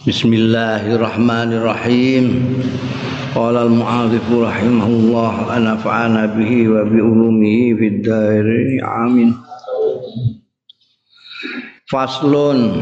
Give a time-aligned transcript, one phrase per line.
[0.00, 2.24] Bismillahirrahmanirrahim.
[3.36, 9.36] Qala al-mu'adhif rahimahullah anafa'ana bihi wa bi ulumihi fid dhairin amin.
[11.92, 12.80] Faslun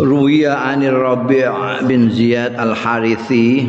[0.00, 1.44] Ruwiya anir Rabi'
[1.84, 3.68] bin Ziyad al-Harithi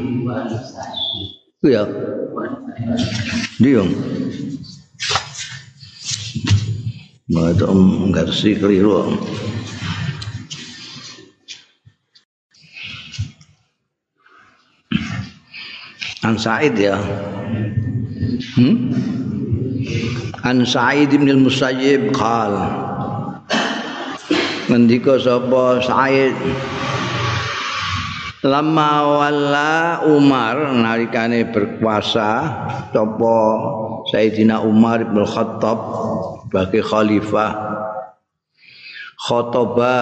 [1.60, 1.84] Ya
[3.60, 3.92] Diung
[7.36, 9.12] Nah itu enggak sih keliru
[16.30, 16.94] An Sa'id ya
[18.54, 18.76] hmm?
[20.46, 22.70] An Sa'id bin al-Musayyib qala
[24.70, 26.38] ngendika sapa Said
[28.46, 32.30] lama wala Umar nalikane berkuasa
[32.94, 33.38] sapa
[34.14, 35.82] Sayyidina Umar bin Khattab
[36.46, 37.52] sebagai khalifah
[39.18, 39.98] khotoba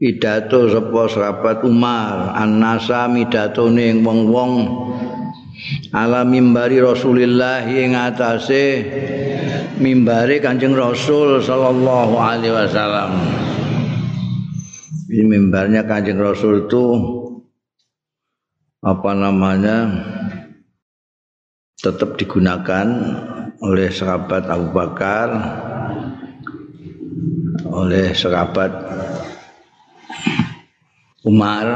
[0.00, 4.52] pidato sapa sahabat Umar annasa midatone wong-wong
[5.92, 8.80] ala mimbari Rasulillah ing atase
[9.76, 13.12] mimbare Kanjeng Rasul sallallahu alaihi wasallam.
[15.12, 16.84] Ini mimbarnya Kanjeng Rasul itu
[18.80, 19.76] apa namanya?
[21.80, 22.86] tetap digunakan
[23.64, 25.28] oleh sahabat Abu Bakar
[27.64, 28.68] oleh sahabat
[31.24, 31.66] Umar,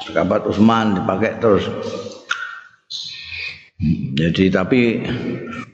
[0.00, 1.64] sahabat Utsman dipakai terus.
[4.16, 5.04] Jadi tapi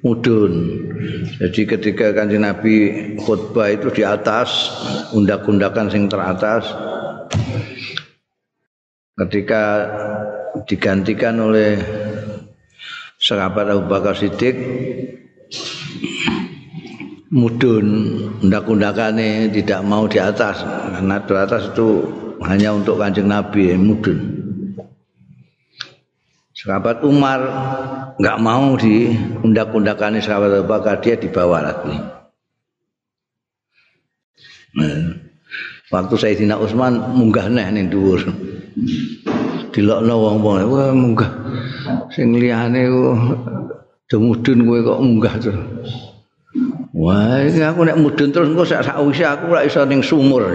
[0.02, 0.52] mudun.
[1.38, 4.70] Jadi ketika kanjeng Nabi khutbah itu di atas
[5.14, 6.66] undak-undakan sing teratas.
[9.18, 9.86] Ketika
[10.66, 11.78] digantikan oleh
[13.22, 14.56] sahabat Abu Bakar Siddiq
[17.32, 17.86] mudun
[18.44, 22.04] undak-undakannya tidak mau di atas karena di atas itu
[22.44, 24.18] hanya untuk kanjeng Nabi mudun.
[26.52, 27.40] Sahabat Umar
[28.20, 29.10] nggak mau di
[29.42, 31.96] undak-undakan sahabat Abu Bakar dia dibawa lagi.
[34.78, 35.16] Nah,
[35.90, 38.22] waktu Sayyidina Utsman munggah neh ning dhuwur.
[39.72, 41.32] Dilokno wong-wong, wah munggah.
[42.12, 46.11] Sing liyane ku mudun kowe kok munggah terus.
[47.02, 50.54] Wah, aku nek mudun terus engko sak sakwise aku ora iso ning sumur.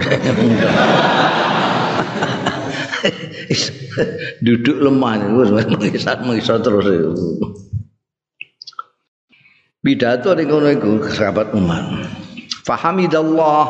[4.44, 6.88] duduk lemah wis mengisat mengisat terus.
[9.84, 11.84] Pidato ning ngono iku sahabat Umar.
[12.64, 13.64] Fahamidallah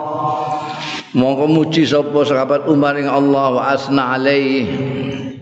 [1.18, 4.70] mongko muji sapa sahabat Umar ing Allah wa asna alaihi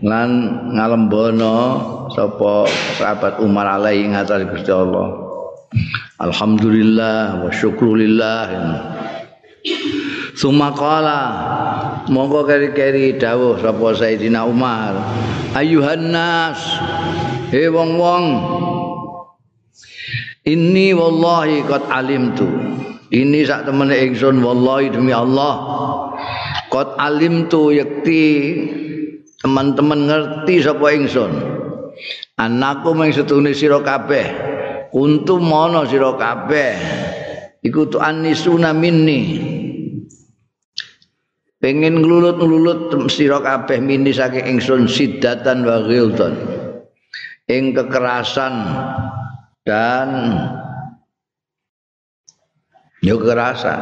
[0.00, 0.30] lan
[0.72, 1.56] ngalembono
[2.16, 2.64] sapa
[2.96, 5.25] sahabat Umar alaihi ngatas Gusti Allah
[6.16, 8.48] Alhamdulillah wa syukrulillah.
[10.36, 11.20] Sumakala
[12.08, 14.96] monggo keri-keri dawuh sapa Sayyidina Umar.
[15.56, 16.60] Ayuhan nas
[17.52, 18.24] he wong-wong
[20.46, 22.48] ini wallahi qad alimtu.
[23.12, 25.54] Ini sak temene ingsun wallahi demi Allah
[26.72, 28.24] qad alimtu yakti.
[29.36, 31.32] Teman-teman ngerti sapa ingsun?
[32.36, 34.56] Anakku mung setune sira kabeh
[34.90, 36.74] kuntum mono sira kabeh.
[37.66, 39.42] Iku tu anisuna minni
[41.56, 46.36] pengen nglulut-nglulut sira kabeh mini saking ingsun sidatan wa ghiltan
[47.50, 48.54] ing kekerasan
[49.66, 50.08] dan
[53.02, 53.80] yo kekerasan.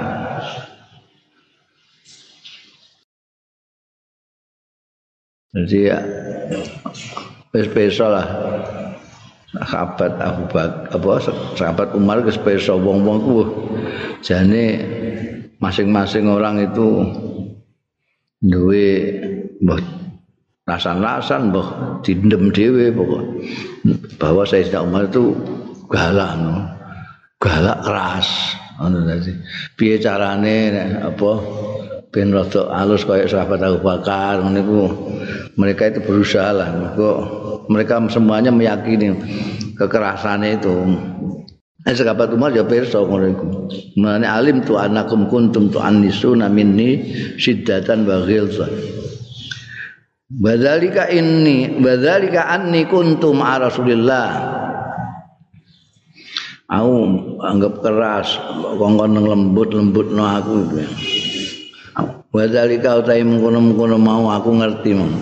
[5.54, 6.02] Jadi ya
[7.54, 8.26] peso lah
[9.54, 11.10] sahabat Abu Bakar apa
[11.54, 13.38] sahabat Umar ke peso wong-wong ku
[14.20, 14.82] jane
[15.62, 17.06] masing-masing orang itu
[18.42, 19.14] duwe
[19.62, 19.80] mbah
[20.64, 23.22] rasan-rasan mbah dindem dhewe pokok.
[24.16, 25.36] Bahwa Sayyidina Umar itu
[25.88, 26.54] galak no.
[27.40, 28.28] galak keras.
[28.80, 29.32] Ngono dadi
[29.78, 31.30] piye carane apa
[32.10, 34.90] ben rada alus kaya sahabat Abu Bakar niku
[35.54, 36.68] mereka itu berusaha lah
[37.68, 39.16] mereka semuanya meyakini
[39.76, 40.74] kekerasannya itu
[41.84, 43.46] Eh sahabat Umar ya pirsa ngono iku.
[44.24, 48.72] Alim tu anakum kuntum tu anisuna minni siddatan wa ghilzan.
[50.32, 54.28] Badzalika inni badzalika anni kuntum ma Rasulillah.
[56.72, 56.92] Aku
[57.44, 58.32] anggap keras,
[58.80, 60.76] kongkon lembut-lembut no aku itu.
[62.32, 65.12] Badzalika utai mengkono-mengkono mau aku ngerti mau.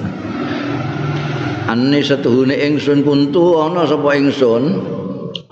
[1.69, 4.63] Anni setuhune ingsun kuntu ana sapa ingsun?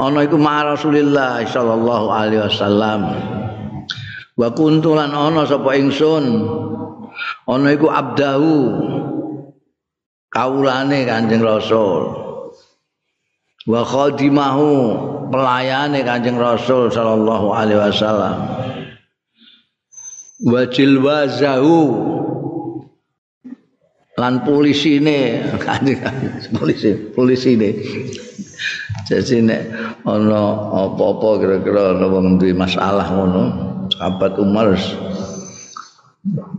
[0.00, 3.00] Ana iku ma Rasulillah sallallahu alaihi wasallam.
[4.34, 6.24] Wa kuntulan ana sapa ingsun?
[7.46, 8.54] Ana iku abdahu
[10.32, 12.16] kaulane Kanjeng Rasul.
[13.68, 14.68] Wa khadimahu
[15.30, 18.36] pelayane Kanjeng Rasul sallallahu alaihi wasallam.
[20.40, 21.76] Wa jilwazahu
[24.20, 25.48] lan polisine
[26.52, 27.70] polisi polisine.
[29.08, 29.62] Jadi nek
[30.06, 33.42] ana apa-apa kira-kira ana wong duwe masalah ngono
[33.90, 34.76] sahabat Umar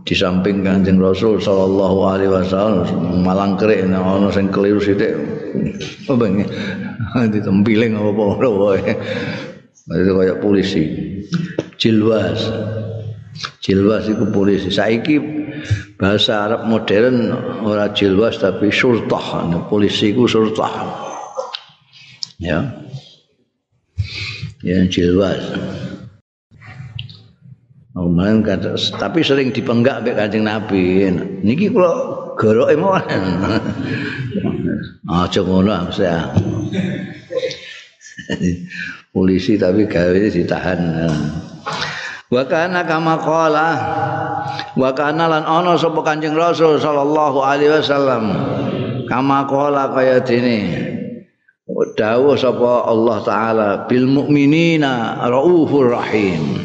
[0.02, 5.14] di samping Kanjeng Rasul sallallahu alaihi wasallam malang kerik ana sing keliru sithik.
[6.10, 6.44] Ngene
[7.30, 8.92] ditempiling apa ora wae
[10.02, 10.84] itu kayak polisi.
[11.78, 12.46] Jilwas
[13.64, 15.16] jilwas itu polisi saiki
[15.96, 17.32] bahasa Arab modern
[17.64, 20.72] ora jilwas tapi surtah polisi itu surtah
[22.42, 22.60] ya
[24.60, 25.40] ya jilwas
[27.92, 31.12] Oh, kata, tapi sering dipenggak mbek Kanjeng Nabi.
[31.44, 31.92] Niki kula
[32.40, 33.04] goroke mawon.
[35.12, 36.32] Aja ngono saya.
[39.12, 40.80] Polisi tapi gawe ditahan.
[42.32, 43.68] Wa kana kama qala
[44.72, 48.24] wa kana lan ana sapa Kanjeng Rasul sallallahu alaihi wasallam.
[49.04, 50.88] Kama qala kaya dene.
[51.92, 56.56] Dawuh sapa Allah taala bil mukminina raufur rahim.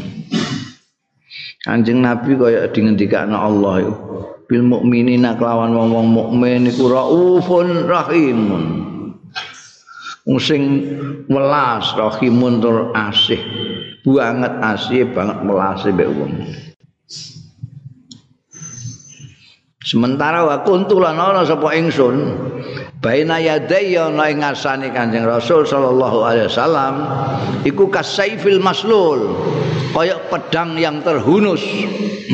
[1.67, 8.63] Kanjeng Nabi kaya dingendikane Allah iku bil mukminina kelawan wong-wong mukmin iku raufun rahimun.
[10.39, 10.63] Sing
[11.27, 13.39] welas rahimun tur asih.
[14.07, 16.31] Banget asih banget welas mbek wong.
[19.83, 22.15] Sementara wa kuntu lan ana sapa ingsun
[23.03, 26.93] baina yadayya ana ing ngarsane Kanjeng Rasul sallallahu alaihi wasallam
[27.67, 29.35] iku kasaifil maslul
[29.91, 31.63] kaya pedang yang terhunus.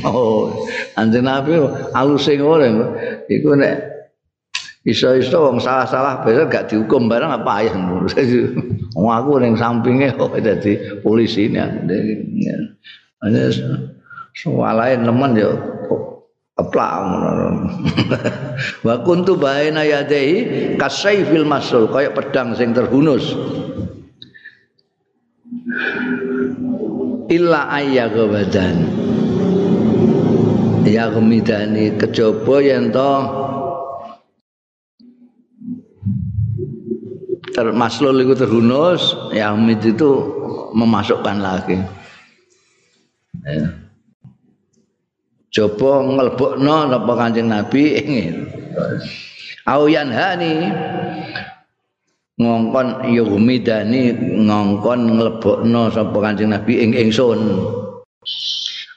[0.03, 0.67] Oh,
[0.99, 1.55] Kanjeng Nabi
[1.95, 2.97] aluse ngono
[3.31, 3.93] iku nek
[4.83, 7.77] iso-iso wong salah-salah besok gak dihukum bareng apa ayah
[8.91, 11.47] Wong aku ning sampinge kok dadi polisi.
[13.23, 13.41] Ana
[14.35, 15.51] soalane nemen yo
[16.53, 16.93] keplak
[18.85, 23.33] wa kuntu baina yadai kasaifil masul kaya pedang sing terhunus.
[27.31, 28.75] Illa ayyagabadan
[30.83, 33.11] ya gemidani kejaba yen to
[37.53, 40.09] termaslul itu terhunus ya itu
[40.73, 41.77] memasukkan lagi.
[43.45, 43.65] Ya.
[45.53, 48.35] coba ngelbokno napa Kanjeng Nabi ingin
[49.63, 50.67] Auyan hani
[52.35, 54.11] ngongkon yumidani
[54.43, 57.63] ngongkon nglebokno sapa Kanjeng Nabi ing ingsun.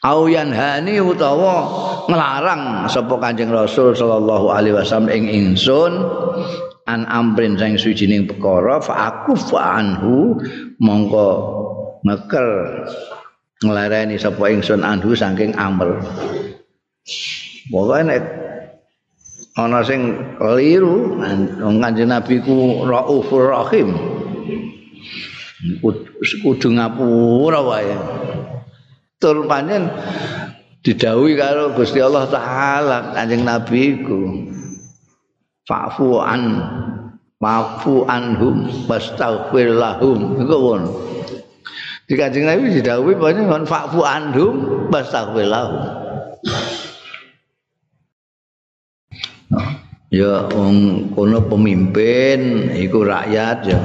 [0.03, 1.71] Auyan hani utawa
[2.11, 6.03] nglarang sapa Kanjeng Rasul sallallahu alaihi wasallam ing ingsun
[6.87, 10.39] an amrin sing sujining perkara fa aku fa anhu
[10.79, 11.29] mongko
[12.07, 12.49] meker
[13.67, 15.99] nglareni sapa ingsun anhu saking amr
[17.67, 18.23] Pokoke nek
[19.59, 21.19] ana sing keliru
[21.59, 23.91] Kanjeng Nabi ku Raufur Rahim.
[26.43, 27.95] Kudu ngapura wae.
[29.19, 29.91] Tur pancen
[30.83, 34.19] didhawuhi karo Gusti Allah taala Kanjeng Nabi ku
[35.67, 36.43] fa'fu an
[37.43, 40.39] fa'fu anhum wastaghfir lahum.
[40.41, 40.91] Iku ngono.
[42.07, 44.55] Di Kanjeng Nabi didhawuhi pancen fa'fu anhum
[44.89, 46.07] wastaghfir lahum.
[50.07, 53.81] ya wong kono pemimpin iku rakyat ya.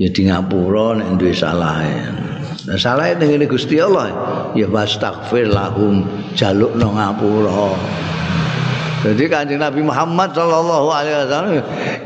[0.00, 1.84] Ya di ngapura nek duwe salah
[2.64, 4.08] nah, salah ning Gusti Allah
[4.56, 7.76] ya wastaghfir lahum jaluk nang ngapura
[9.02, 11.54] jadi kanjeng Nabi Muhammad sallallahu alaihi wasallam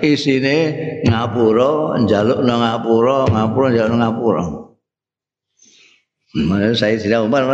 [0.00, 0.56] isine
[1.04, 4.44] ngapura njaluk nang ngapura ngapura njaluk nang ngapura
[6.36, 7.48] Mana saya tidak umar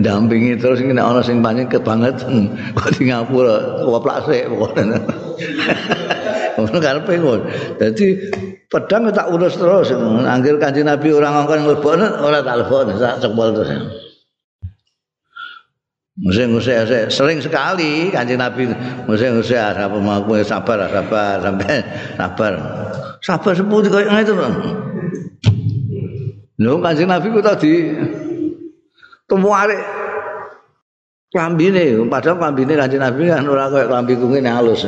[0.00, 2.48] dampingi terus ini orang sing banyak kebangetan
[2.80, 4.96] kok di ngapura waplak sih pokoknya.
[6.56, 7.44] Ngono karepe ngono.
[7.76, 8.16] Dadi
[8.72, 9.92] pedang tak urus terus.
[10.24, 13.68] Anggere kanjeng nabi ora ngongkon nglebokne ora tak lebokne tak cepol terus
[16.12, 18.68] Musik-musik sering sekali kanjeng Nabi
[19.08, 21.80] musik-musik apa mau sabar sabar sampai
[22.20, 22.52] sabar.
[23.24, 24.36] Sabar sepuh kaya itu
[26.60, 27.96] lho kanjeng Nabi ku tadi
[29.24, 29.80] tumuare
[31.32, 31.96] klambine.
[32.04, 34.84] Padahal klambine kanjeng Nabi kan ora kaya klambi kungene halus.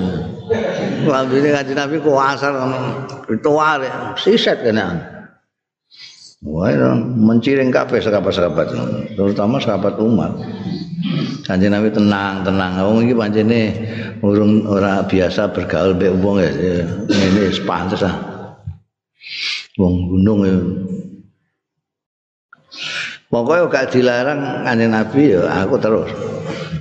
[1.08, 2.52] Klambine kanjeng Nabi ku asar
[3.40, 3.88] tuare
[4.20, 5.16] siset kene.
[6.44, 6.68] Wah,
[7.00, 8.68] menciring kabeh sahabat-sahabat,
[9.16, 10.36] terutama sahabat Umar.
[11.44, 12.80] Kanjeng Nabi tenang, tenang.
[12.80, 13.60] Wong iki pancene
[14.24, 16.50] urung ora biasa bergaul mbek wong ya.
[17.04, 18.16] Ngene pantes ah.
[19.76, 20.56] Wong gunung ya.
[23.28, 26.10] Pokoknya gak dilarang kanjeng Nabi ya aku terus.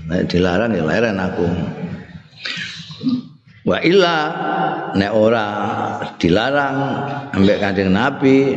[0.08, 1.48] Nek dilarang ya leren aku.
[3.64, 4.18] Wa illa
[4.96, 5.48] nek ora
[6.16, 6.76] dilarang
[7.36, 8.56] ambek kanjeng Nabi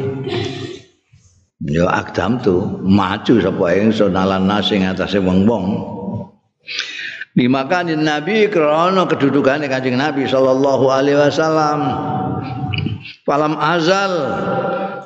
[1.65, 5.97] ya akdam tu maju sapa ingsun alan nasi ngatasé wong-wong.
[7.37, 11.81] Dimakan Nabi krana kedudukan kanjeng Nabi sallallahu alaihi wasallam.
[13.29, 14.13] Falam azal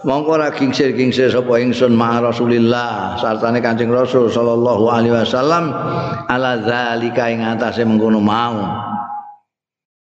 [0.06, 5.74] mongko ora kingsir-kingsir sapa ingsun ma Rasulillah sartane Kanjeng Rasul sallallahu alaihi wasallam
[6.28, 8.89] ala zalika ing atase mengkono mau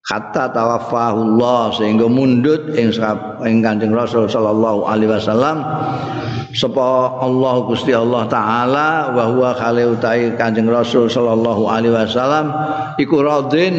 [0.07, 2.95] hatta tawaffahullah sehingga mundut ing
[3.43, 5.59] ing Kanjeng Rasul sallallahu alaihi wasallam
[6.55, 12.55] sapa Allah Gusti Allah taala wa huwa khali utai Kanjeng Rasul sallallahu alaihi wasallam
[12.95, 13.75] iku radin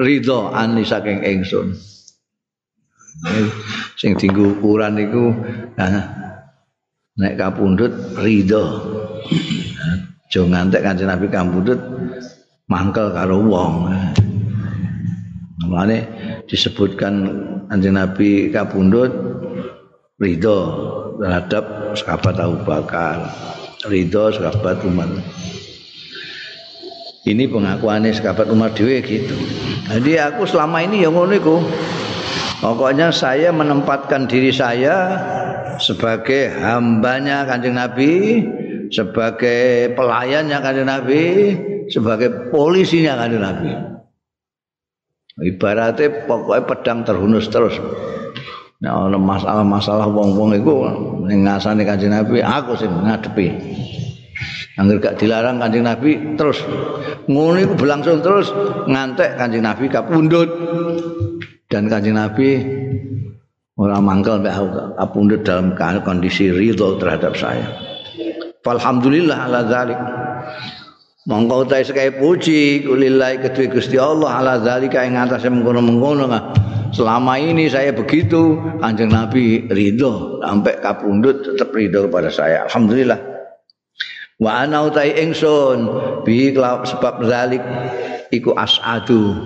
[0.00, 1.76] ridho ani saking ingsun.
[3.98, 5.36] Sing tinggu ukuran iku
[5.76, 6.06] nah,
[7.20, 8.64] nek kapundhut ridho
[10.24, 11.80] aja ngantek Kanjeng Nabi kapundhut
[12.72, 13.92] mangkel karo wong
[15.58, 16.06] Mulane
[16.46, 17.14] disebutkan
[17.66, 19.10] Kanjeng Nabi kapundhut
[20.22, 20.58] ridho
[21.18, 23.26] terhadap sahabat Abu Bakar,
[23.90, 25.10] ridho sahabat Umar.
[27.26, 29.34] Ini pengakuannya sahabat Umar dhewe gitu.
[29.90, 31.58] Jadi aku selama ini yang ngono.
[32.58, 35.14] Pokoknya saya menempatkan diri saya
[35.78, 38.42] sebagai hambanya Kanjeng Nabi,
[38.90, 41.22] sebagai pelayannya Kanjeng Nabi,
[41.90, 43.97] sebagai polisinya Kanjeng Nabi.
[45.42, 47.76] Ibaratnya pokoknya pedang terhunus terus
[48.78, 50.72] nah ada masalah-masalah wong-wong itu
[51.26, 53.46] ngasani kanjeng Nabi aku sih ngadepi
[54.78, 56.62] Angger gak dilarang kanjeng Nabi terus
[57.26, 58.54] ngono iku berlangsung terus
[58.86, 60.46] ngantek kanjeng Nabi kapundut
[61.66, 62.62] dan kanjeng Nabi
[63.78, 64.54] orang mangkel mbak
[64.98, 67.66] kapundut dalam kondisi ridho terhadap saya.
[68.68, 69.96] Alhamdulillah ala zalik.
[71.28, 76.24] Monggo utahe sekaya puji kulillahi kedue Gusti Allah ala zalika ing atase mengkono-mengkono
[76.88, 82.64] Selama ini saya begitu, Kanjeng Nabi ridho sampai kapundut tetap ridho kepada saya.
[82.64, 83.20] Alhamdulillah.
[84.40, 85.84] Wa ana utahe ingsun
[86.24, 87.60] bi sebab zalik
[88.32, 89.36] iku as'adu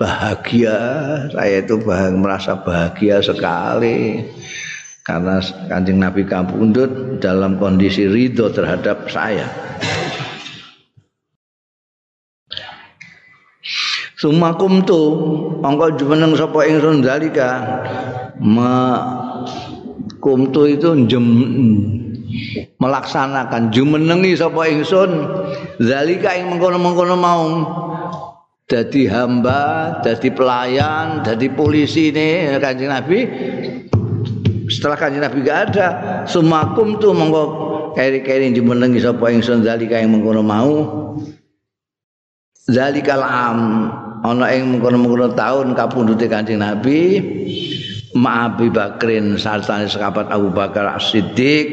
[0.00, 0.78] bahagia
[1.28, 4.24] saya itu bahagia, merasa bahagia sekali
[5.04, 9.44] karena kanjeng Nabi kapundut dalam kondisi ridho terhadap saya.
[14.18, 14.98] Sumakum tu
[15.62, 17.62] angka jumeneng sapa ingsun dalika
[18.42, 18.98] ma
[20.18, 21.22] kumtu itu jem,
[22.82, 23.70] melaksanakan.
[23.70, 25.10] Jumenengi sapa ingsun
[25.78, 27.46] zalika ing mengkono-mengkono mau
[28.66, 33.18] dadi hamba, dadi pelayan, dadi polisi ini Kanjeng Nabi.
[34.66, 35.86] Setelah Kanjeng Nabi gak ada
[36.26, 37.42] sumakum tu mongko
[37.94, 40.74] keri-keri jumenengi sapa ingsun zalika ing mengkono mau
[42.68, 43.88] zalikal am
[44.22, 47.20] ana ing mengkono-mengkono taun kapundhute Kanjeng Nabi
[48.12, 51.68] Ma'abi Bakrin sartane sekabat Abu Bakar As-Siddiq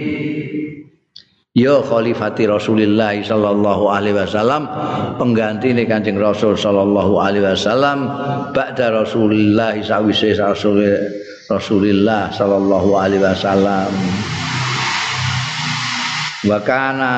[1.56, 4.68] Ya khalifati Rasulullah sallallahu alaihi wasallam
[5.16, 8.12] pengganti ini Kanjeng Rasul sallallahu alaihi wasallam
[8.52, 10.84] ba'da Rasulullah sawise Rasul
[11.48, 13.88] Rasulullah sallallahu alaihi wasallam.
[16.44, 17.16] Wa kana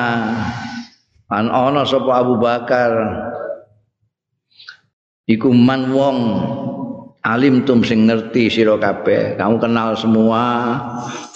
[1.34, 2.94] an ana sapa Abu Bakar
[5.28, 6.18] iku man wong
[7.20, 10.44] alim tum sing ngerti sira kabeh kamu kenal semua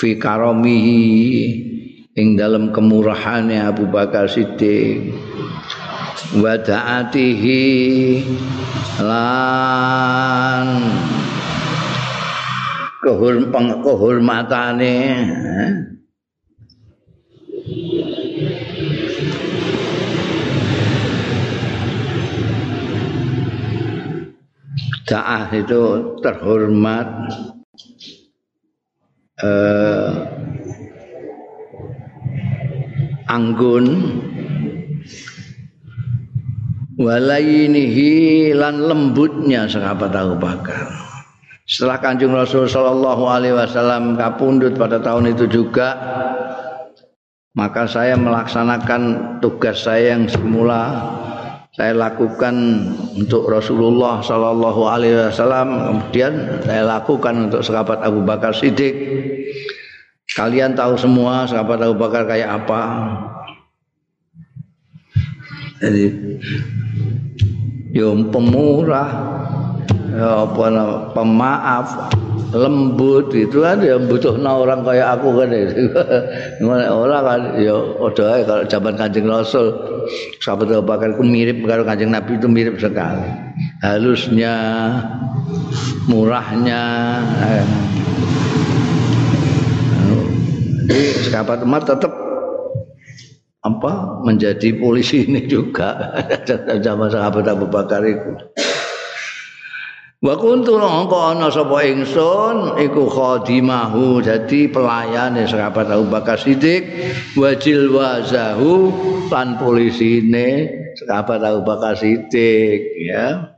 [0.00, 1.04] fi karomihi
[2.16, 5.12] ing dalam kemurahannya Abu Bakar Siddiq
[6.40, 7.64] wa ta'atihi
[9.04, 10.66] lan
[13.04, 14.96] kehormatane
[15.36, 15.91] eh?
[25.12, 25.80] Sa'ah itu
[26.24, 27.28] terhormat
[29.44, 30.12] eh,
[33.28, 33.84] anggun
[36.96, 40.88] walainihi lan lembutnya sahabat Abu Bakar.
[41.68, 45.92] Setelah Kanjeng Rasul Shallallahu Alaihi Wasallam kapundut pada tahun itu juga,
[47.52, 51.20] maka saya melaksanakan tugas saya yang semula
[51.72, 52.84] saya lakukan
[53.16, 55.68] untuk Rasulullah Sallallahu Alaihi Wasallam.
[55.88, 56.32] Kemudian
[56.68, 58.92] saya lakukan untuk sahabat Abu Bakar Siddiq.
[60.36, 62.80] Kalian tahu semua sahabat Abu Bakar kayak apa?
[65.80, 66.12] Jadi
[67.96, 69.10] yo pemurah
[70.12, 70.66] ya apa
[71.16, 71.86] pemaaf
[72.52, 75.48] lembut itu kan ya butuh orang kayak aku kan
[77.02, 79.72] orang kan ya udah kalau zaman kanjeng rasul
[80.44, 83.28] sahabat Abu Bakar itu mirip kalau kanjeng Nabi itu mirip sekali.
[83.80, 84.54] Halusnya
[86.06, 86.82] murahnya
[90.92, 92.12] jadi sahabat Umar tetap
[93.62, 93.92] apa
[94.26, 96.18] menjadi polisi ini juga
[96.86, 98.34] zaman sahabat Abu Bakar itu
[100.22, 106.86] Wa kuntu nangka ana sapa ingsun iku khadimahu dadi pelayane sahabat Abu Bakar Siddiq
[107.34, 108.94] wajil wazahu
[109.26, 113.50] lan polisine sahabat Abu Bakar Siddiq ya.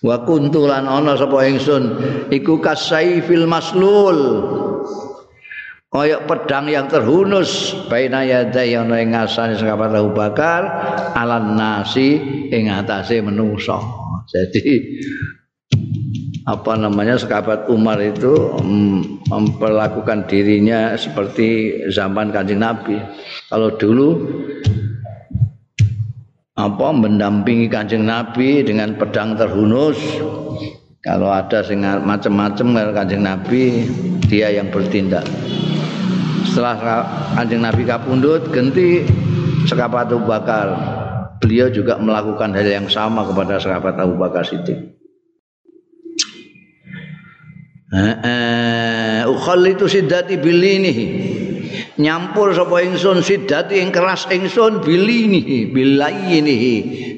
[0.00, 1.84] Wa kuntu lan ana sapa ingsun
[2.32, 4.18] iku kasaifil maslul
[5.90, 10.62] kaya pedang yang terhunus baina yadai ana ing ngasane Abu Bakar
[11.18, 12.14] alan nasi
[12.54, 13.74] ing atase menungso.
[14.30, 15.02] Jadi
[16.46, 18.54] apa namanya sahabat Umar itu
[19.26, 22.94] memperlakukan dirinya seperti zaman Kanjeng Nabi.
[23.50, 24.08] Kalau dulu
[26.54, 29.98] apa mendampingi Kanjeng Nabi dengan pedang terhunus
[31.02, 33.90] kalau ada sing macam-macam Kanjeng Nabi
[34.30, 35.26] dia yang bertindak
[36.46, 37.04] setelah
[37.36, 39.04] kanjeng Nabi kapundut ganti
[39.66, 40.68] sekapat Abu Bakar.
[41.40, 44.92] Beliau juga melakukan hal yang sama kepada sekapat Abu Bakar Siddiq.
[49.26, 50.94] Ukhal itu sidati bilini
[51.98, 56.58] nyampur sapa ingsun sidati ing keras ingsun bilini bilayini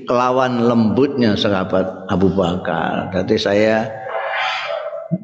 [0.08, 3.12] kelawan lembutnya sahabat Abu Bakar.
[3.12, 3.90] Jadi saya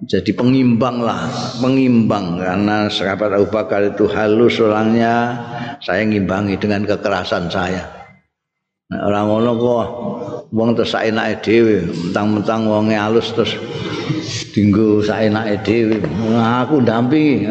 [0.08, 1.28] jadi pengimbang lah,
[1.60, 5.36] pengimbang karena sahabat Abu Bakar itu halus orangnya,
[5.84, 7.84] saya ngimbangi dengan kekerasan saya.
[8.88, 9.86] Nah, orang ngono kok
[10.48, 13.52] wong terus saenake dhewe, mentang-mentang wonge halus terus
[14.56, 16.00] dinggo saenake dhewe.
[16.00, 17.44] Nah, aku ndampingi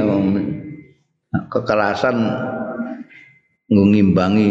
[1.54, 2.18] kekerasan
[3.70, 4.50] ngimbangi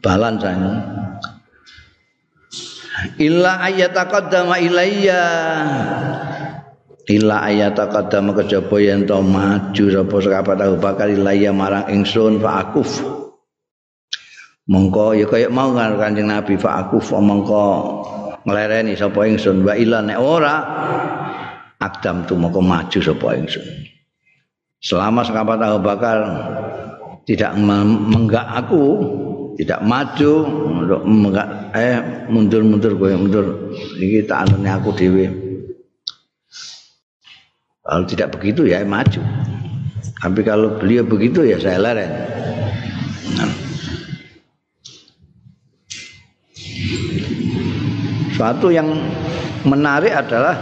[0.00, 0.96] balan saya.
[3.20, 5.22] illa ayataqaddama ilayya
[7.06, 12.98] illa ayataqaddama kejaba yen to maju sapa sekapat Abu Bakar ilayya marang ingsun fa akuf.
[14.66, 17.64] Mongko ya kaya mau karo Kanjeng Nabi fa akuf mongko
[18.42, 19.62] nglereni sapa ingsun.
[19.62, 20.54] Wa illa nek ora
[21.78, 23.66] akdam tu mongko maju sapa ingsun.
[24.82, 26.18] Selama sekapat Abu Bakar
[27.22, 28.84] tidak menggak aku
[29.56, 30.32] tidak maju
[30.82, 31.00] untuk
[31.72, 33.46] eh mundur-mundur gue mundur.
[34.02, 35.45] Ini tak anaknya aku dewi
[37.86, 39.22] kalau tidak begitu ya maju
[40.20, 42.12] tapi kalau beliau begitu ya saya leren
[43.38, 43.50] nah.
[48.34, 48.90] suatu yang
[49.66, 50.58] menarik adalah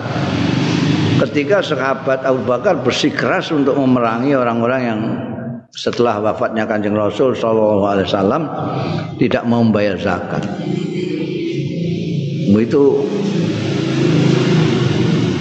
[1.25, 5.01] ketika sahabat Abu Bakar bersikeras untuk memerangi orang-orang yang
[5.75, 8.43] setelah wafatnya Kanjeng Rasul sallallahu alaihi wasallam
[9.19, 10.43] tidak mau membayar zakat.
[12.55, 13.05] Itu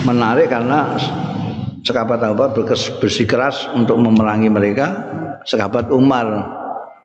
[0.03, 0.97] menarik karena
[1.83, 2.63] sekabat Abu
[2.99, 4.87] bersikeras untuk memerangi mereka.
[5.43, 6.25] Sekabat Umar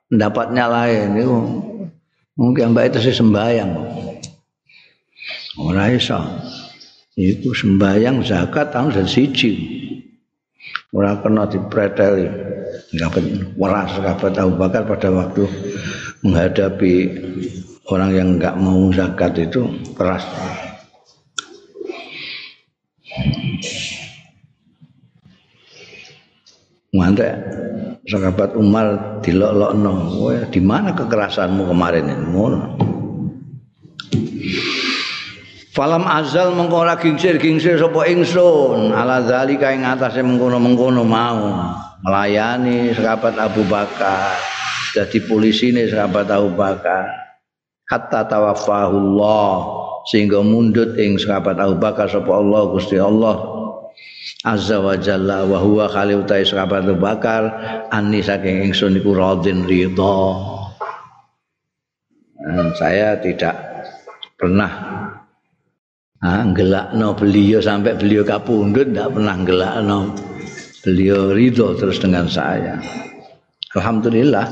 [0.07, 1.35] mendapatnya lain itu
[2.39, 3.71] mungkin mbak itu sih sembahyang.
[5.59, 6.19] Orang iso.
[7.19, 9.53] Itu sembahyang zakat tahun dan siji.
[10.95, 12.27] Orang kena dipreteli.
[12.95, 13.23] Sahabat
[13.59, 15.45] waras sahabat Abu Bakar pada waktu
[16.23, 16.93] menghadapi
[17.91, 20.23] orang yang enggak mau zakat itu keras.
[26.89, 27.37] Mantap
[28.09, 29.93] sahabat Umar dilok-lokno.
[30.49, 32.25] Di mana kekerasanmu kemarin ini?
[35.69, 38.89] Falam azal mengko ora gingsir-gingsir sapa ingsun.
[38.89, 41.61] Ala zalika ing atase mengkono-mengkono mau
[42.01, 44.33] melayani sahabat Abu Bakar.
[44.97, 47.05] Jadi polisi ini sahabat Abu Bakar.
[47.85, 49.53] Hatta tawaffahullah
[50.09, 53.58] sehingga mundut ing sahabat Abu Bakar sapa Allah Gusti Allah
[54.47, 57.43] azza wa jalla wa huwa khalil ta sahabat Abu Bakar
[57.91, 60.19] ani saking ingsun iku radin ridha.
[62.39, 63.55] Dan saya tidak
[64.39, 64.71] pernah
[66.23, 69.99] ah, gelakno beliau sampai beliau kapundut tidak pernah gelakno
[70.87, 72.79] beliau ridho terus dengan saya.
[73.75, 74.47] Alhamdulillah.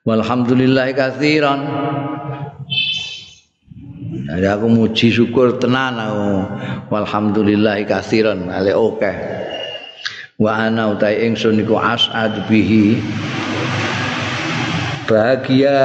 [0.00, 1.60] Walhamdulillah kathiran
[4.30, 6.30] jadi aku muji syukur tenan aku.
[6.94, 9.10] Walhamdulillah kathiran ale oke
[10.38, 13.02] wa ana utai ingsun iku as'ad bihi.
[15.10, 15.78] Bahagia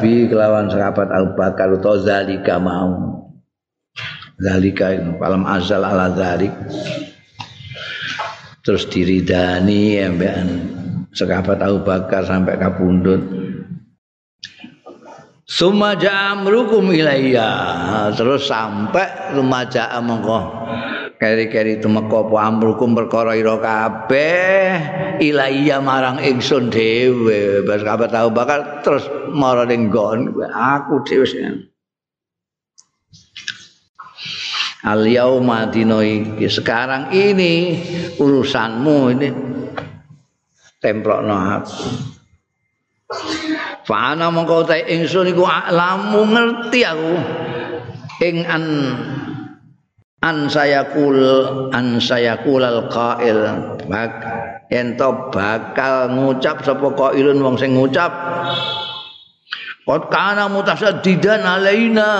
[0.00, 3.28] bi kelawan sahabat Abu Bakar utawa zalika mau.
[4.40, 6.56] Zalika alam azal ala zalik.
[8.64, 10.48] Terus diridani ambekan
[11.12, 13.39] sahabat Abu Bakar sampai kapundut
[15.50, 17.50] Suma ja'amrukum ilayya.
[18.14, 20.46] Terus sampai rumaja mengko.
[21.18, 24.78] Keri-keri tumeka apa amrukum perkara ira kabeh.
[25.18, 27.66] Ilayya marang ingsun dhewe.
[27.66, 31.26] Bas kabeh tau bakal terus mara ning aku dhewe
[34.80, 35.68] Al yauma
[36.48, 37.76] sekarang ini
[38.16, 39.28] urusanmu ini
[40.80, 41.76] templokno aku
[43.88, 47.14] Fana mongko ta ingsun iku lamu ngerti aku.
[48.20, 48.64] Ing an
[50.20, 51.16] an saya kul
[51.72, 53.40] an saya kulal qail.
[53.88, 54.12] Bak
[54.68, 58.12] ento bakal ngucap sapa qailun wong sing ngucap.
[59.88, 62.12] Qad kana mutasaddidan alaina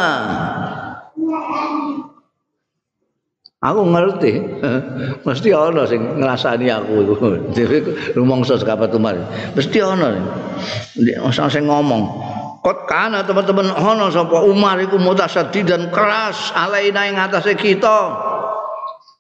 [3.61, 4.41] Aku ngerti,
[5.29, 7.27] mesti ana sing ngrasani aku iku.
[7.55, 9.21] Dhewe rumangsa sekapat umar.
[9.53, 10.17] Mesti ana.
[10.97, 12.03] Nek sing ngomong,
[12.65, 18.29] kot kana teman-teman ana sapa Umar iku mutasaddi dan keras alaina ing atase kita.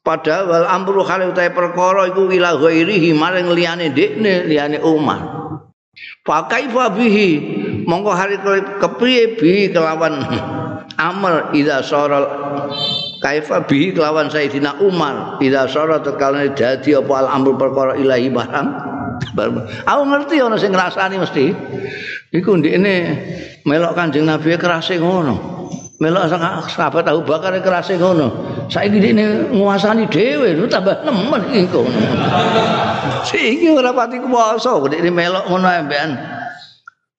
[0.01, 5.21] Padahal amru khali utahe perkara iku ila ghairihi maring liyane dekne liyane Umar.
[6.25, 7.29] Fa kaifa bihi
[7.85, 8.41] mongko hari
[8.81, 10.25] kepriye bi kelawan
[11.13, 12.25] amr ida soral
[13.21, 15.39] kaifa bihi kelawan Sayyidina Umar.
[15.45, 18.69] Ida soral terkalane dadi apa al amru perkara ilahi barang.
[19.85, 21.53] Aku ngerti ana sing ngrasani mesti.
[22.33, 22.95] Iku ndekne
[23.69, 25.37] melok Kanjeng Nabi kerase ngono.
[26.01, 26.33] Melok
[26.73, 28.29] sahabat Abu Bakar kerase ngono.
[28.73, 31.85] Saiki ndekne nguasani dhewe lu tambah nemen iku
[33.27, 35.69] sing ora pati kuwasa ndekne melok ngono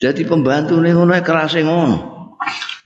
[0.01, 1.97] jadi pembantu nih ngono kerase ngono.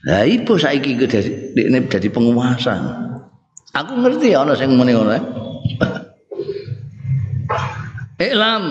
[0.04, 1.56] Lah ibu saiki dadi
[1.88, 3.05] dadi penguasa.
[3.76, 5.12] Aku ngerti ana sing muni ngono.
[5.12, 5.24] Eh.
[8.16, 8.64] Iklam.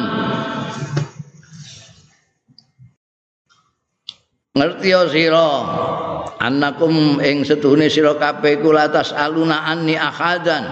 [4.58, 5.50] Ngerti ya sira.
[6.42, 10.64] Annakum ing setuhune sira kabeh kula tas aluna anni ahadan.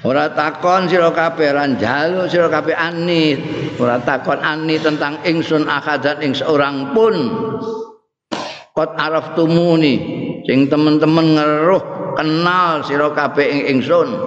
[0.00, 3.36] Ora takon sira kabeh ran jalu sira kabeh ani,
[3.76, 7.14] ora takon ani tentang ingsun akadan ing seorang pun.
[8.72, 10.19] Qad araftumuni
[10.50, 11.82] sing temen-temen ngeruh
[12.18, 14.18] kenal sira kabeh ing ingsun.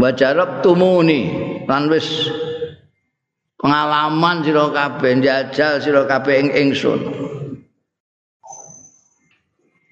[0.00, 1.20] Wa jarabtumuni
[1.68, 2.32] lan wis
[3.60, 7.00] pengalaman sira kabeh njajal sira kabeh ing ingsun.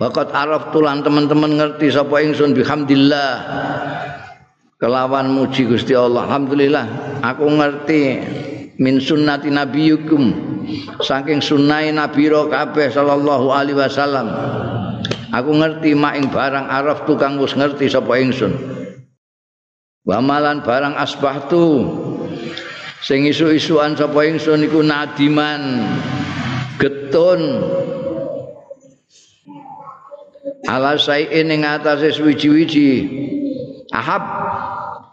[0.01, 3.33] Bakat araf tulan teman-teman ngerti sapa ingsun bihamdillah
[4.81, 6.85] kelawan muji Gusti Allah alhamdulillah
[7.21, 8.01] aku ngerti
[8.81, 10.37] min sunnati nabiyukum
[11.01, 14.29] saking sunnah nabi kabeh sallallahu alaihi wasallam
[15.37, 18.57] aku ngerti mak ing barang araf tukang wis ngerti sapa ingsun.
[20.09, 21.85] Wa malan barang asbahtu
[23.05, 25.85] sing isu-isuan sapa ingsun iku nadiman
[26.81, 27.61] getun.
[30.67, 32.91] Ala sayin ing atase suwi-wiji
[33.95, 34.25] ahab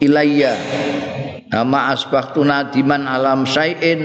[0.02, 0.56] ilayya
[1.52, 4.00] Bama asbahtu nadiman alam sayin.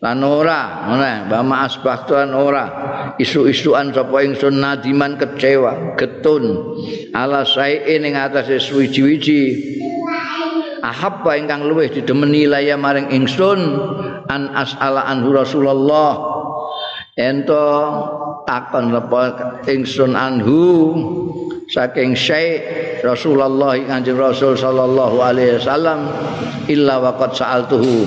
[0.00, 2.66] Lan ora ngene bama asbahtu lan ora.
[3.20, 6.44] Isu-isuan sapa ingsun nadiman kecewa getun.
[7.12, 9.42] Ala sayin ing atase suwi-wiji
[10.84, 13.60] ahabba ingkang luwih didemeni laya maring ingsun
[14.28, 16.12] an as'ala anhu Rasulullah.
[17.14, 17.64] Ento
[18.44, 19.22] takon apa
[19.70, 20.60] ingsun anhu
[21.70, 26.08] saking syekh Rasulullah Kanjeng Rasul sallallahu alaihi wasallam
[26.68, 28.04] illa waqad sa'altuhu.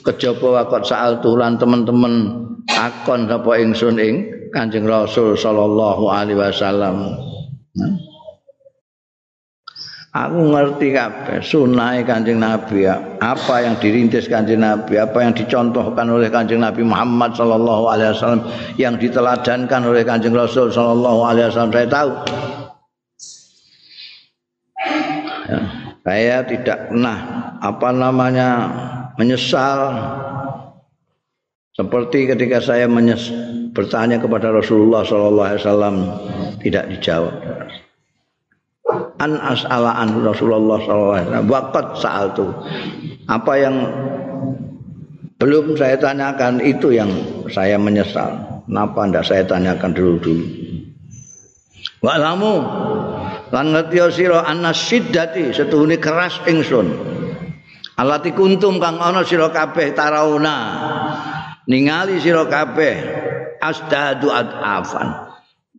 [0.00, 2.14] Kejaba waqad sa'altuhu lan teman-teman
[2.70, 4.14] akon sapa ingsun ing
[4.50, 7.14] Kanjeng Rasul sallallahu alaihi wasallam.
[10.10, 12.82] Aku ngerti kabeh sunah Kanjeng Nabi
[13.22, 18.42] apa yang dirintis Kanjeng Nabi, apa yang dicontohkan oleh Kanjeng Nabi Muhammad sallallahu alaihi wasallam,
[18.74, 22.10] yang diteladankan oleh Kanjeng Rasul sallallahu alaihi wasallam saya tahu.
[26.00, 27.18] Saya tidak pernah
[27.60, 28.48] apa namanya
[29.20, 29.78] menyesal.
[31.76, 33.32] Seperti ketika saya menyes,
[33.72, 35.96] bertanya kepada Rasulullah sallallahu alaihi wasallam
[36.60, 37.34] tidak dijawab.
[39.20, 42.46] an as'ala Rasulullah sallallahu alaihi wasallam waqad sa'altu.
[43.30, 43.76] Apa yang
[45.40, 47.08] belum saya tanyakan itu yang
[47.48, 48.64] saya menyesal.
[48.66, 50.46] Kenapa ndak saya tanyakan dulu dulu
[52.00, 52.54] wa lamu
[53.50, 56.86] lan ngerti sira anna syiddati setuhune keras ingsun.
[58.00, 60.56] Alati kuntum kang ana sira kabeh tarauna.
[61.68, 62.96] Ningali sira kabeh
[63.60, 65.30] asdadu afan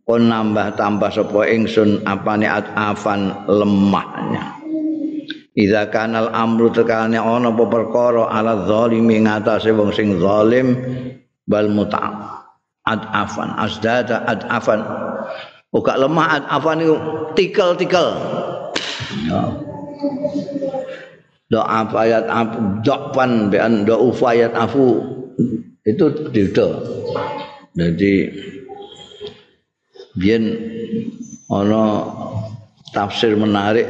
[0.06, 4.62] kon nambah tambah sapa ingsun apane afan lemahnya.
[5.52, 10.80] Iza kanal amru tekane ana apa perkara ala zalimi ngatasé wong sing zalim
[11.44, 12.00] bal muta
[12.88, 14.80] adafan asdada adafan
[15.72, 16.44] uga lemah.
[16.44, 16.96] Adafan iku
[17.34, 18.08] tikel-tikel.
[19.26, 19.42] Ya.
[21.52, 25.00] Do ayat afu dokpan bean do ufayat afu.
[25.82, 26.78] Itu dildo
[27.72, 28.28] jadi
[30.14, 30.44] biyen
[31.48, 32.04] ana
[32.92, 33.88] tafsir menarik.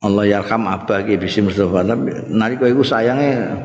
[0.00, 1.82] Allah yarham abah ki bisi Mustafa?
[2.30, 3.58] Nalika iku sayange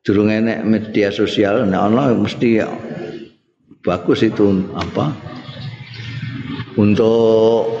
[0.00, 1.68] durung enek media sosial.
[1.68, 2.64] Nek ana mesti
[3.84, 5.12] bagus itu apa
[6.74, 7.78] untuk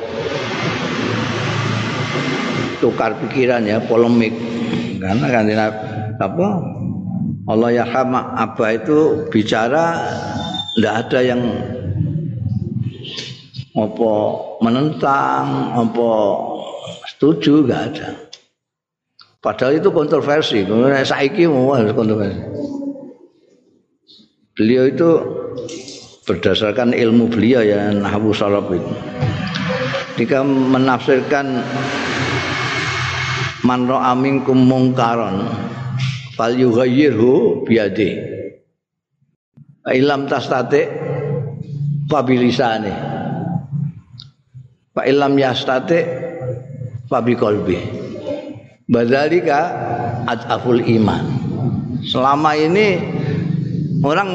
[2.78, 4.34] tukar pikiran ya polemik
[5.00, 5.44] karena kan
[6.20, 6.48] apa
[7.44, 10.00] Allah yarham abah itu bicara
[10.80, 11.40] ndak ada yang
[13.74, 14.12] apa
[14.62, 16.10] menentang apa
[17.10, 18.08] setuju enggak ada.
[19.42, 20.64] Padahal itu kontroversi.
[20.64, 22.40] Kemudian saiki mau kontroversi.
[24.54, 25.10] Beliau itu
[26.24, 28.92] berdasarkan ilmu beliau ya Nahwu Salaf itu.
[30.20, 31.60] Jika menafsirkan
[33.64, 35.48] man ra'a minkum mungkaron
[36.36, 38.20] fal yughayyirhu biyadi.
[39.84, 40.88] Ilam tastate
[42.08, 42.92] pabilisane.
[44.94, 46.06] Pak ilam yastate
[47.10, 47.34] fabi
[48.86, 49.60] badalika
[50.28, 51.24] adaful iman
[52.04, 53.00] selama ini
[54.04, 54.28] orang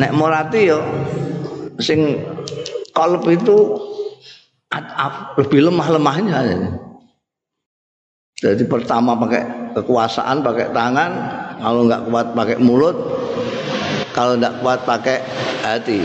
[0.00, 0.80] nek morati yo
[1.78, 2.24] sing
[2.96, 3.76] kolb itu
[5.38, 6.40] lebih lemah-lemahnya
[8.40, 11.10] jadi pertama pakai kekuasaan pakai tangan
[11.60, 12.96] kalau nggak kuat pakai mulut
[14.16, 15.22] kalau nggak kuat pakai
[15.62, 16.02] hati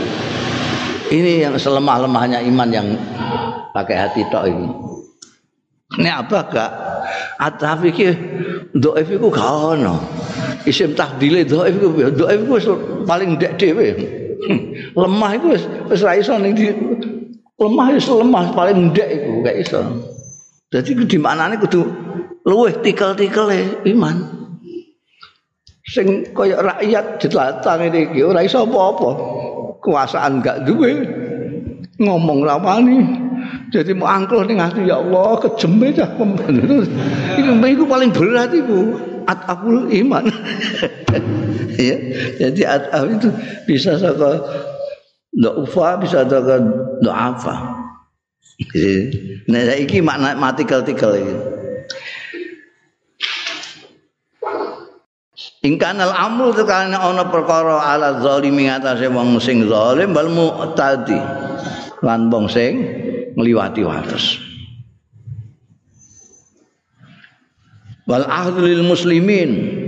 [1.10, 2.88] ini yang selemah-lemahnya iman yang
[3.74, 4.90] pakai hati tok ini
[5.90, 6.72] Ini apa gak?
[7.42, 8.14] Ataf iki
[8.78, 9.34] dhaif iku.
[10.68, 12.74] Isim tahdile dhaif iku dhaif iku
[13.08, 13.86] paling ndek dhewe.
[14.96, 16.56] lemah iku wis wis ra iso ning
[17.60, 19.80] lemah wis lemah paling ndek iku gak iso.
[20.70, 21.82] Dadi di manane kudu
[22.46, 23.50] luweh tikel-tikel
[23.88, 24.16] iman.
[25.90, 29.10] Sing kaya rakyat ditlatang iki ora iso apa-apa.
[29.80, 30.92] Kuasaan gak duwe.
[32.00, 33.00] Ngomong ra wani.
[33.70, 36.10] Jadi mau angkuh ning ati ya Allah kejeme cah
[37.38, 40.26] Iku iku paling berat iku ataful iman.
[41.78, 41.96] ya.
[42.42, 43.28] Jadi ataf itu
[43.70, 44.42] bisa saka
[45.34, 46.56] do'ufa bisa saka
[47.00, 47.56] do'afa.
[49.48, 51.36] Nah iki makna matikel-tikel iki.
[55.60, 61.20] Ingkanal amru tekane ana perkara ala zalimi ngatasé wong sing zalim bal mu'tadi
[62.00, 62.80] lan wong sing
[63.36, 64.49] ngliwati wates.
[68.10, 69.78] Wal ahdu lil muslimin.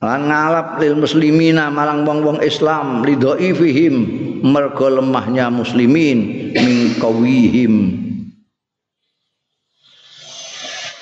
[0.00, 3.94] Lan ngalap lil muslimina marang wong-wong Islam ridhoi fihim
[4.40, 8.02] mergo lemahnya muslimin min qawihim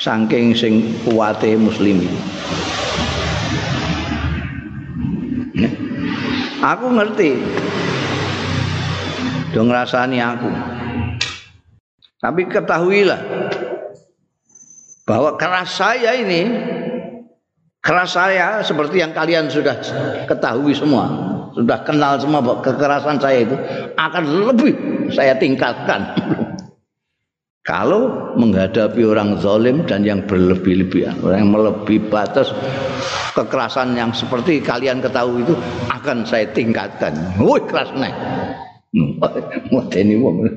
[0.01, 2.11] saking sing kuwate muslimin.
[6.61, 7.41] Aku ngerti.
[9.57, 10.51] Dong rasani aku.
[12.21, 13.50] Tapi ketahuilah
[15.11, 16.47] bahwa keras saya ini
[17.83, 19.75] keras saya seperti yang kalian sudah
[20.31, 21.11] ketahui semua,
[21.51, 23.59] sudah kenal semua bahwa kekerasan saya itu
[23.99, 24.75] akan lebih
[25.11, 26.15] saya tingkatkan.
[27.61, 32.51] Kalau menghadapi orang zalim dan yang berlebih-lebihan, orang yang melebihi batas
[33.37, 35.55] kekerasan yang seperti kalian ketahui itu
[35.93, 37.13] akan saya tingkatkan.
[37.37, 38.15] Woi keras nih.
[39.71, 40.51] Modeni wong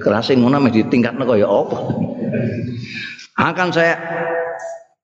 [0.00, 1.76] keras ngono mesti ditingkatno kaya apa.
[3.36, 4.00] Akan saya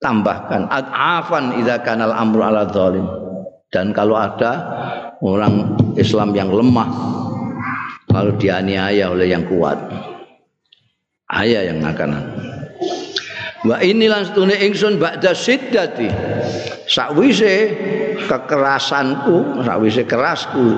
[0.00, 3.04] tambahkan afan idza kanal amru ala zalim.
[3.72, 4.52] Dan kalau ada
[5.24, 6.88] orang Islam yang lemah
[8.12, 9.76] lalu dianiaya oleh yang kuat.
[11.32, 12.12] Ayah yang akan
[13.62, 16.10] Wa ini setune ingsun ba'da siddati.
[16.90, 17.70] Sakwise
[18.26, 20.76] kekerasanku, sakwise kerasku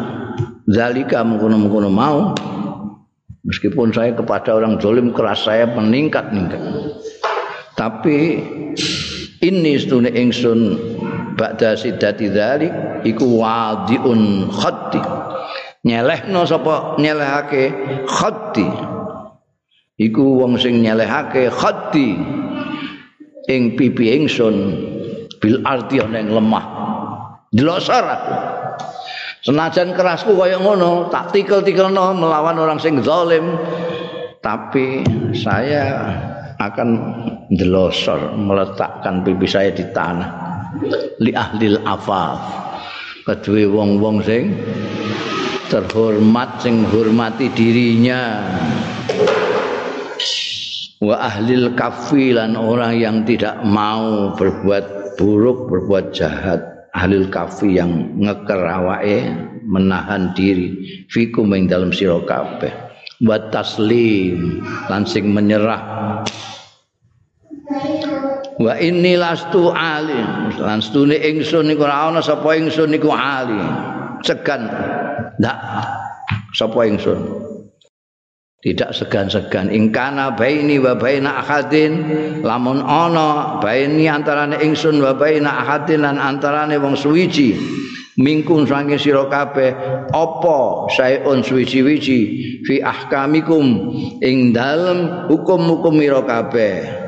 [0.68, 2.32] zalika mengkono-mengkono mau
[3.44, 6.60] meskipun saya kepada orang zalim keras saya meningkat meningkat
[7.74, 8.38] tapi
[9.42, 10.78] ini stune ingsun
[11.34, 15.02] ba'da sidati dzalik iku wadiun khatti
[15.84, 16.96] nyelehno sapa?
[16.96, 17.64] Nyelehake
[18.08, 18.66] khatti
[20.00, 22.16] iku wong sing nyelehake khatti
[23.50, 24.54] ing pipi ingsun
[25.42, 26.64] bil arti ana ing lemah.
[27.54, 28.34] Dilosor aku
[29.44, 33.54] senajan kerasku kaya ngono tak tikel-tikelno melawan orang sing zalim.
[34.44, 35.00] Tapi
[35.32, 36.20] saya
[36.70, 36.88] akan
[37.52, 40.30] delosor meletakkan pipi saya di tanah.
[41.20, 42.40] Li ahlil afaf.
[43.24, 44.52] Kedua wong-wong sing
[45.72, 48.44] terhormat sing hormati dirinya.
[51.00, 56.60] Wa ahlil kafilan orang yang tidak mau berbuat buruk berbuat jahat.
[56.94, 59.26] Ahlul kafi yang ngeker awake
[59.66, 60.78] menahan diri.
[61.10, 62.70] Fikum ing dalam sira kabeh.
[63.18, 65.82] Wa taslim langsing menyerah
[68.64, 70.56] wa inni lastu alim.
[70.56, 73.60] Lan stune ingsun niku ora ana sapa ingsun niku alim.
[74.24, 74.64] Segan.
[75.36, 75.58] Ndak.
[76.56, 77.20] Sapa ingsun?
[78.64, 79.68] Tidak segan-segan.
[79.68, 81.92] Ingkana baini wa baina ahadin
[82.40, 87.60] lamun ana baini antarane ingsun wa baina ahadin lan antarane wong suwiji
[88.16, 89.74] mingkun sange sira kabeh
[90.14, 92.20] apa saeun suwiji-wiji
[92.64, 97.03] fi ahkamikum ing dalem hukum-hukum ira kabeh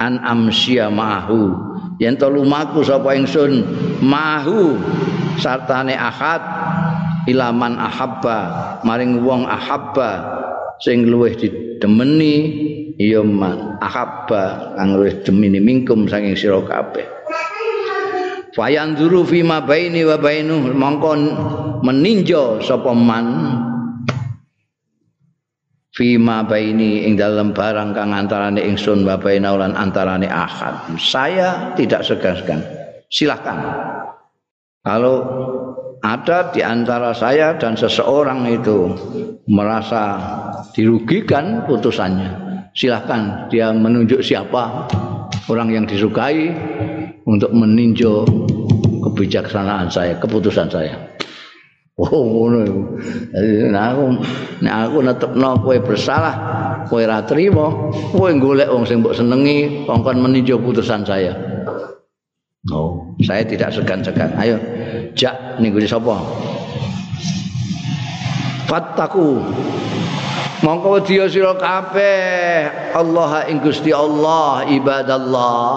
[0.00, 1.54] an amsya mahu
[1.98, 3.62] yen to lumaku sapa ingsun?
[4.02, 4.78] Mahu
[5.38, 6.42] sartane ahad.
[7.24, 8.38] Ilaman ahabba.
[8.84, 10.10] Maring wong ahabba.
[10.84, 12.34] Sing luwih didemeni
[13.00, 14.76] ya man ahabba.
[14.76, 17.08] Kang luwih demeni mingkum saking sira kabeh.
[18.52, 20.68] Fayanzuru fi ma baini wa bainu.
[20.76, 21.10] Mongko
[21.80, 23.26] meninjo sapa man
[25.94, 31.72] fi ma baini ing dalam barang kang antarane ingsun wa baina lan antarane ahad saya
[31.78, 32.60] tidak segan-segan.
[33.06, 33.56] Silahkan.
[34.82, 35.16] Kalau
[36.02, 38.92] ada di antara saya dan seseorang itu
[39.48, 40.18] merasa
[40.74, 44.90] dirugikan putusannya silahkan dia menunjuk siapa.
[45.44, 46.56] Orang yang disukai
[47.28, 48.24] untuk meninjau
[49.04, 51.13] kebijaksanaan saya keputusan saya
[52.00, 52.60] oh ngono
[53.70, 54.04] nah aku
[54.62, 56.34] nek aku netepno kowe bersalah
[56.90, 61.54] kowe ora trimo kowe golek wong sing mbok senengi kongkon meninjau putusan saya.
[62.72, 64.32] Oh, saya tidak segan-segan.
[64.40, 64.56] Ayo,
[65.12, 66.16] jak niku sapa?
[68.64, 69.44] Fattaku.
[70.64, 72.72] Mongko dia sira kabeh.
[72.96, 75.76] Allah ing Gusti Allah ibadallah.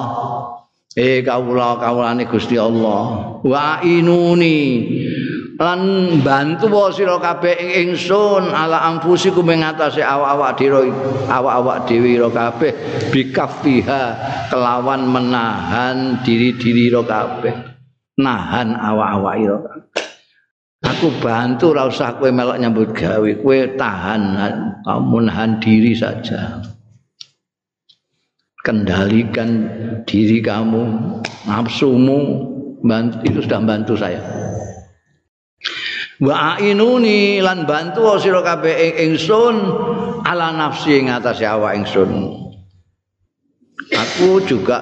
[0.95, 3.36] Eh kawula kawulane Gusti Allah.
[3.43, 4.88] Wa inuni
[5.58, 5.82] lan
[6.22, 10.93] bantu wa sira kabeh ing ingsun ala anfusikum ing atase awak-awak dhewe
[11.26, 12.72] awak-awak dhewe ira kabeh.
[13.10, 14.04] Bikafiha
[14.54, 17.54] kelawan menahan diri-diri ira kabeh.
[18.22, 19.58] Nahan awak-awak ira
[20.86, 24.22] aku bantu ora usah kowe melok nyambut gawe kowe tahan
[24.86, 26.62] kamu nahan diri saja.
[28.62, 29.50] Kendalikan
[30.06, 30.84] diri kamu
[31.48, 32.20] nafsumu
[32.84, 34.46] bantu itu sudah bantu saya
[36.17, 39.56] wa ainuni lan bantu sira kabeh ingsun
[40.25, 42.34] ala nafsi ing atase awak ingsun.
[43.93, 44.82] Aku juga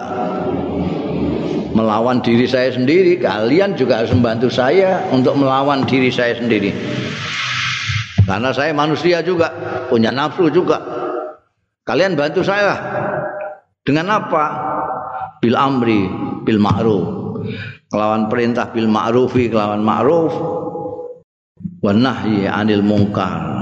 [1.75, 6.71] melawan diri saya sendiri kalian juga harus membantu saya untuk melawan diri saya sendiri.
[8.25, 9.53] Karena saya manusia juga
[9.91, 10.81] punya nafsu juga.
[11.85, 12.73] Kalian bantu saya.
[13.85, 14.45] Dengan apa?
[15.37, 16.09] Bil amri
[16.41, 17.05] bil ma'ruf.
[17.93, 20.33] Kelawan perintah bil ma'rufi kelawan ma'ruf
[21.85, 23.55] wa nahyi anil mungkar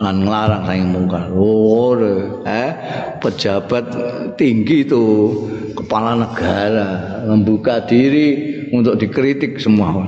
[0.00, 1.28] lan nglarang saking mungkar.
[1.28, 1.92] Oh,
[2.48, 2.72] eh
[3.20, 3.84] pejabat
[4.40, 5.04] tinggi itu
[5.76, 10.00] kepala negara membuka diri untuk dikritik semua.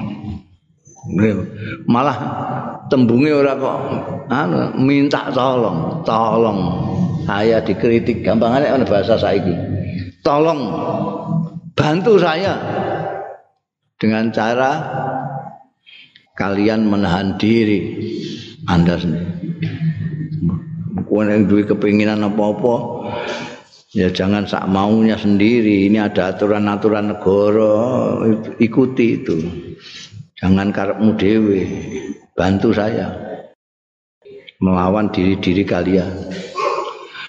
[1.84, 2.18] Malah
[2.88, 3.78] tembunge ora kok
[4.32, 6.60] anu minta tolong, tolong
[7.28, 9.52] saya dikritik gampangane ana bahasa saiki.
[10.24, 10.72] Tolong
[11.76, 12.56] bantu saya
[14.00, 14.72] dengan cara
[16.36, 17.80] kalian menahan diri.
[18.68, 19.42] Anda sendiri.
[21.12, 23.04] kowe nek duwe kepinginan apa-apa
[23.92, 25.92] ya jangan sak maunya sendiri.
[25.92, 27.72] Ini ada aturan-aturan negara
[28.56, 29.36] ikuti itu.
[30.40, 31.60] Jangan karepmu dhewe.
[32.32, 33.12] Bantu saya
[34.64, 36.32] melawan diri-diri kalian.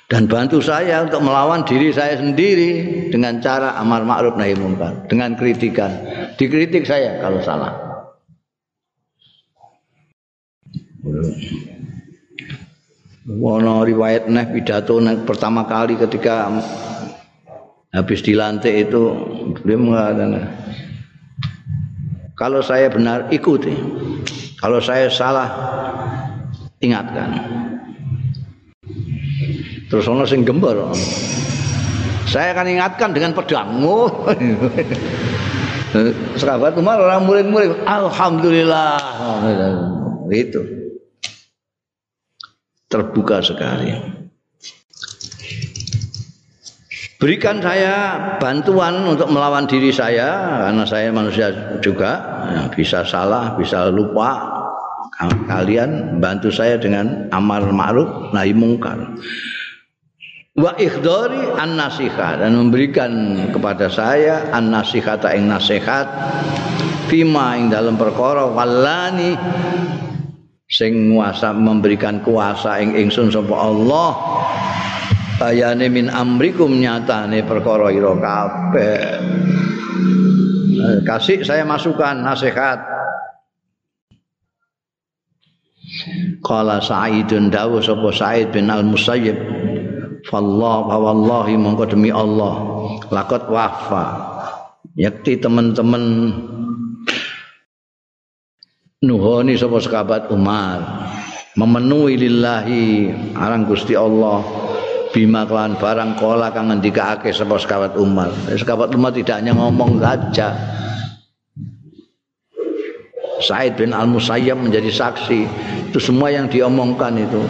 [0.07, 2.71] Dan bantu saya untuk melawan diri saya sendiri
[3.09, 5.89] dengan cara amar ma'ruf nahi munkar dengan kritikan.
[6.37, 7.92] Dikritik saya kalau salah
[13.27, 16.47] Wono riwayat neh pidato neng pertama kali ketika
[17.91, 19.11] habis dilantik itu
[19.67, 20.47] dia mengatakan
[22.39, 23.75] kalau saya benar ikuti
[24.63, 25.51] kalau saya salah
[26.79, 27.35] ingatkan
[29.91, 30.95] terus ono sing gembor
[32.33, 34.09] saya akan ingatkan dengan pedangmu.
[36.41, 38.97] Sahabat Umar orang murid-murid, alhamdulillah.
[40.33, 40.82] Itu
[42.93, 44.21] terbuka sekali.
[47.17, 52.19] Berikan saya bantuan untuk melawan diri saya karena saya manusia juga
[52.51, 54.61] ya, bisa salah, bisa lupa.
[55.47, 59.15] Kalian bantu saya dengan amar ma'ruf nahi mungkar.
[60.53, 66.05] Wa ikhdari an nasihat dan memberikan kepada saya an nasihat ing nasihat
[67.07, 69.33] fima ing dalam perkara walani
[70.73, 74.09] sing kuasa memberikan kuasa ing ingsun sapa Allah.
[75.37, 79.01] Bayane min amrikum nyatane perkara ira kabeh.
[80.73, 82.81] Eh, kasih saya masukkan nasihat.
[86.41, 89.37] Qala Sa'idun dawu sapa Sa'id bin Al-Musayyib
[90.23, 92.55] Fallah wa wallahi mongko demi Allah
[93.11, 94.31] lakot wafa.
[94.95, 96.03] Yakti teman-teman
[99.03, 100.79] nuhoni sapa sahabat Umar
[101.59, 104.41] memenuhi lillahi arang Gusti Allah
[105.11, 108.33] bima kelawan barang kola kang ngendikake sapa sekabat Umar.
[108.49, 110.49] Sekabat Umar tidak hanya ngomong saja.
[113.43, 115.39] Said bin Al Musayyab menjadi saksi
[115.91, 117.43] itu semua yang diomongkan itu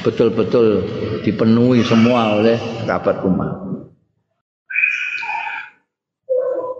[0.00, 0.82] betul-betul
[1.22, 3.73] dipenuhi semua oleh sekabat Umar.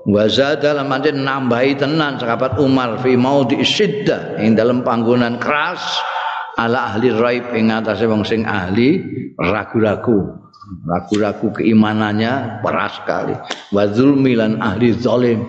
[0.05, 5.81] Waza dalam arti nambahi tenan sekabat Umar fi maudi siddah ing dalam panggonan keras
[6.61, 9.01] ala ahli raib ing atase wong sing ahli
[9.41, 10.45] ragu-ragu.
[10.85, 13.33] Ragu-ragu keimanannya peras sekali.
[13.73, 15.41] Wa zulmi lan ahli zalim.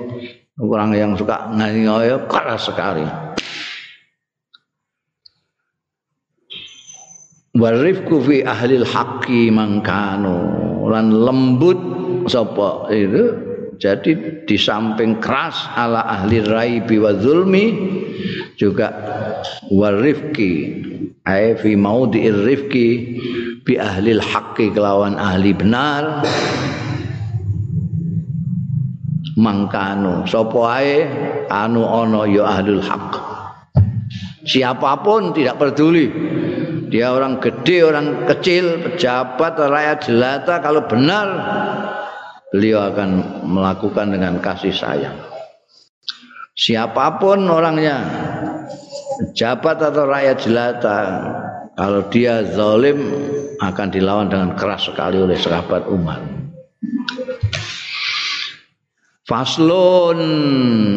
[0.56, 3.04] Orang yang suka nganiaya keras sekali.
[7.60, 11.80] Warifku fi ahli haqqi mangkano lan lembut
[12.32, 17.66] sapa itu jadi di samping keras ala ahli raibi wa zulmi
[18.56, 18.92] juga
[19.72, 20.54] warifki
[21.28, 21.76] ai fi
[22.32, 22.88] rifqi
[23.66, 26.24] bi ahli haqqi kelawan ahli benar.
[29.36, 31.04] Mangkanu sapa ae?
[31.52, 33.36] Anu ana ya ahlul haq
[34.46, 36.08] siapa pun tidak peduli.
[36.86, 41.28] Dia orang gede orang kecil pejabat rakyat jelata kalau benar
[42.56, 45.20] beliau akan melakukan dengan kasih sayang
[46.56, 48.00] siapa pun orangnya
[49.20, 51.00] pejabat atau rakyat jelata
[51.76, 53.12] kalau dia zalim
[53.60, 56.24] akan dilawan dengan keras sekali oleh sahabat Umar.
[59.26, 60.20] Faslun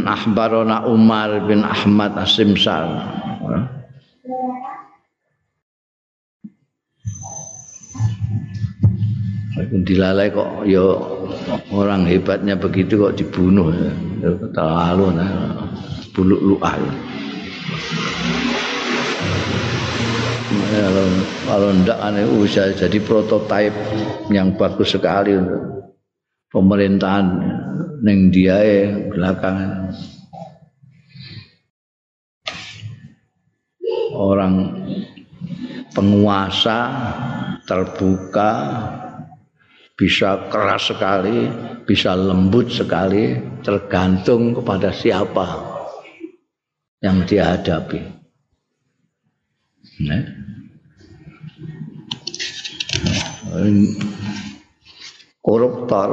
[0.04, 2.86] ahbarona Umar bin Ahmad Asimsar.
[9.56, 10.84] Dilalai kok ya
[11.72, 13.90] orang hebatnya begitu kok dibunuh ya.
[14.52, 15.30] terlalu nah
[16.12, 16.92] buluk luah ya.
[20.68, 21.06] kalau
[21.48, 23.76] kalau ndak aneh bisa jadi prototipe
[24.28, 25.96] yang bagus sekali untuk
[26.52, 27.26] pemerintahan
[28.04, 28.60] neng dia
[29.08, 29.96] belakangan
[34.12, 34.54] orang
[35.92, 36.78] penguasa
[37.64, 38.52] terbuka
[39.98, 41.50] bisa keras sekali,
[41.82, 43.34] bisa lembut sekali,
[43.66, 45.46] tergantung kepada siapa
[47.02, 47.98] yang dia hadapi.
[50.06, 50.22] Nah.
[55.48, 56.10] koruptor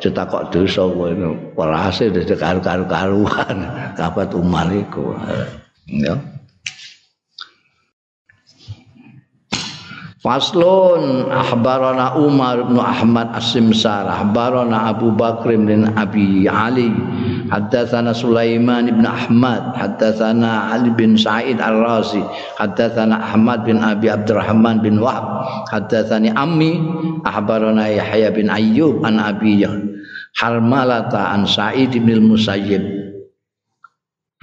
[0.00, 1.12] cetak dosa kowe
[1.52, 3.56] perase dadi karu-karuan
[4.00, 5.12] kabat umar iku
[5.92, 6.16] ya
[10.28, 16.92] Faslun ahbarana Umar bin Ahmad As-Simsar ahbarana Abu Bakr bin Abi Ali
[17.48, 22.20] haddatsana Sulaiman bin Ahmad haddatsana Ali bin Sa'id Ar-Razi
[22.60, 26.76] haddatsana Ahmad bin Abi Abdurrahman bin Wahab haddatsani Ammi
[27.24, 29.64] ahbarana Yahya bin Ayyub an Abi
[30.36, 32.84] Harmalata an Sa'id bin Musayyib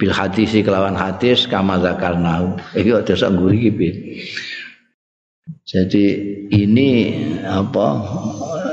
[0.02, 3.88] bil hadis kelawan hadis kama zakarna iki aja sak ngguri iki
[5.46, 6.04] Jadi
[6.50, 6.90] ini
[7.46, 8.02] apa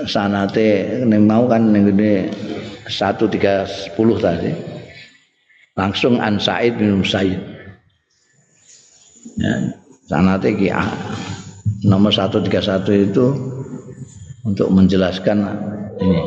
[0.09, 2.33] sanate ning mau kan ning ngene
[2.89, 4.51] 1310 tadi.
[5.77, 7.41] Langsung An Said bin Musayyib.
[9.37, 9.53] Ya,
[10.09, 10.69] sanate ki
[11.85, 12.49] nomor 131
[13.09, 13.25] itu
[14.45, 15.45] untuk menjelaskan
[16.01, 16.19] ini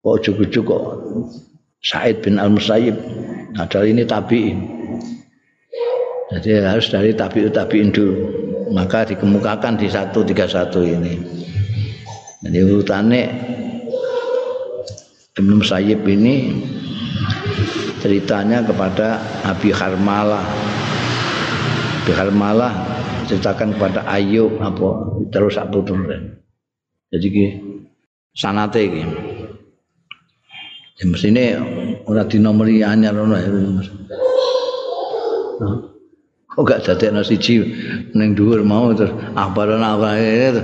[0.00, 0.84] kok cukup kok
[1.84, 2.96] Said bin Al Musayyib
[3.56, 4.58] adalah ini tabiin.
[6.28, 11.14] Jadi harus dari tabiut tabiin dulu maka dikemukakan di 131 ini
[12.38, 13.22] Jadi urutannya
[15.38, 16.54] Ibnu Sayyib ini
[17.98, 20.46] ceritanya kepada Abi Harmalah.
[22.02, 22.72] Abi Harmalah
[23.26, 26.38] ceritakan kepada Ayub apa terus satu turun.
[27.10, 27.46] Jadi ki
[28.34, 29.02] sanate iki.
[30.98, 31.58] Ya mestine
[32.06, 33.50] ora dinomori anyar ngono ya.
[36.58, 37.62] Kok gak dadekno siji
[38.18, 40.58] ning dhuwur mau terus abarana apa ini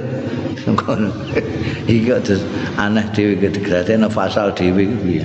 [1.87, 2.43] Iki terus
[2.75, 5.25] aneh dhewe digradekno fasal dhewe iki piye.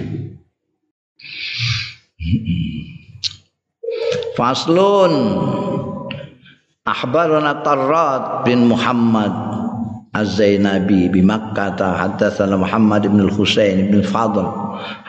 [4.38, 5.14] Faslun
[6.86, 9.34] Ahbarana Tarrat bin Muhammad
[10.14, 14.46] Az-Zainabi bi Makkah hadatsana Muhammad bin Al-Husain bin Fadl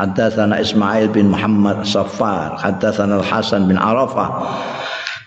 [0.01, 4.29] hadatsana Ismail bin Muhammad Safar hadatsana Al-Hasan bin Arafah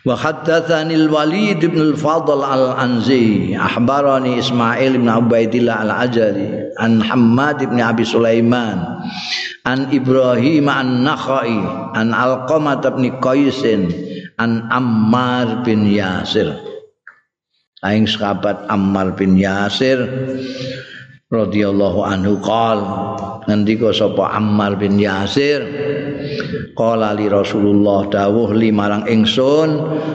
[0.06, 8.04] وحدثني الوليد بن الفضل الأنزي أخبرني إسماعيل بن عبيد الله العجلي عن حماد بن أبي
[8.06, 8.78] سليمان
[9.66, 11.60] عن إبراهيم النخعي
[11.96, 13.64] عن علقمة بن قيس
[14.40, 16.54] عن عمار بن ياسر.
[17.84, 20.08] Aing sahabat Ammar بن ياسر؟
[21.34, 22.80] Radhiyallahu anhu qol
[23.50, 25.66] ngendika sapa Ammar bin Yasir
[26.78, 29.70] qala li Rasulullah dawuh li marang ingsun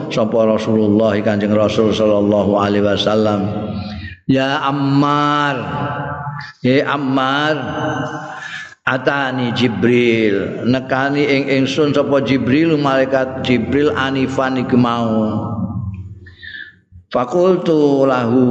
[0.07, 3.51] sapa Rasulullah Kanjeng Rasul sallallahu alaihi wasallam
[4.31, 5.55] ya Ammar
[6.63, 7.55] ya Ammar
[8.87, 15.11] atani Jibril nekani ing ingsun sapa Jibril malaikat Jibril anifan iku mau.
[17.09, 18.45] Fakultu lahu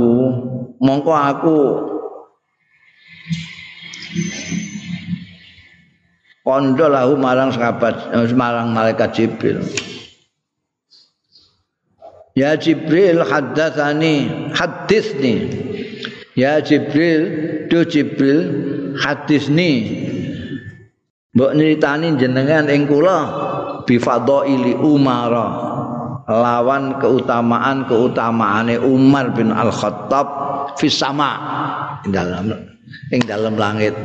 [0.82, 1.58] mongko aku
[6.48, 9.60] kondo lahu marang sahabat eh, marang malaikat Jibril.
[12.38, 15.34] Ya Jibril haddatsani hadisni
[16.38, 18.40] Ya Jibril do Jibril
[18.94, 20.06] hadisni
[21.34, 23.18] Mbok nyritani jenengan ing kula
[23.84, 25.34] bi fadaili Umar
[26.28, 30.28] lawan keutamaan-keutamaane Umar bin Al-Khattab
[30.76, 31.32] fis sama
[32.04, 32.52] ing dalam
[33.08, 33.96] ing dalam langit.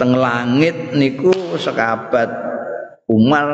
[0.00, 2.32] Teng langit niku sekabat
[3.12, 3.46] Umar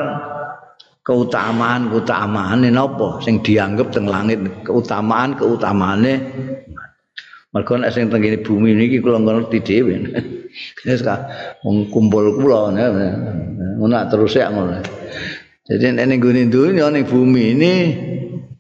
[1.03, 6.15] keutamaan-keutamaane napa sing dianggap teng langit keutamaan-keutamaane
[7.55, 9.95] Mergo nek sing teng bumi niki kula ngerti dhewe.
[10.87, 11.07] Wis
[11.63, 14.83] kumpul kula ngono terus ya ngono.
[15.65, 17.75] Jadi nek ning gune dunya ning bumi ini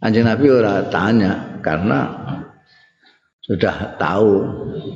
[0.04, 2.12] Anjing Nabi ora tanya karena
[3.40, 4.32] sudah tahu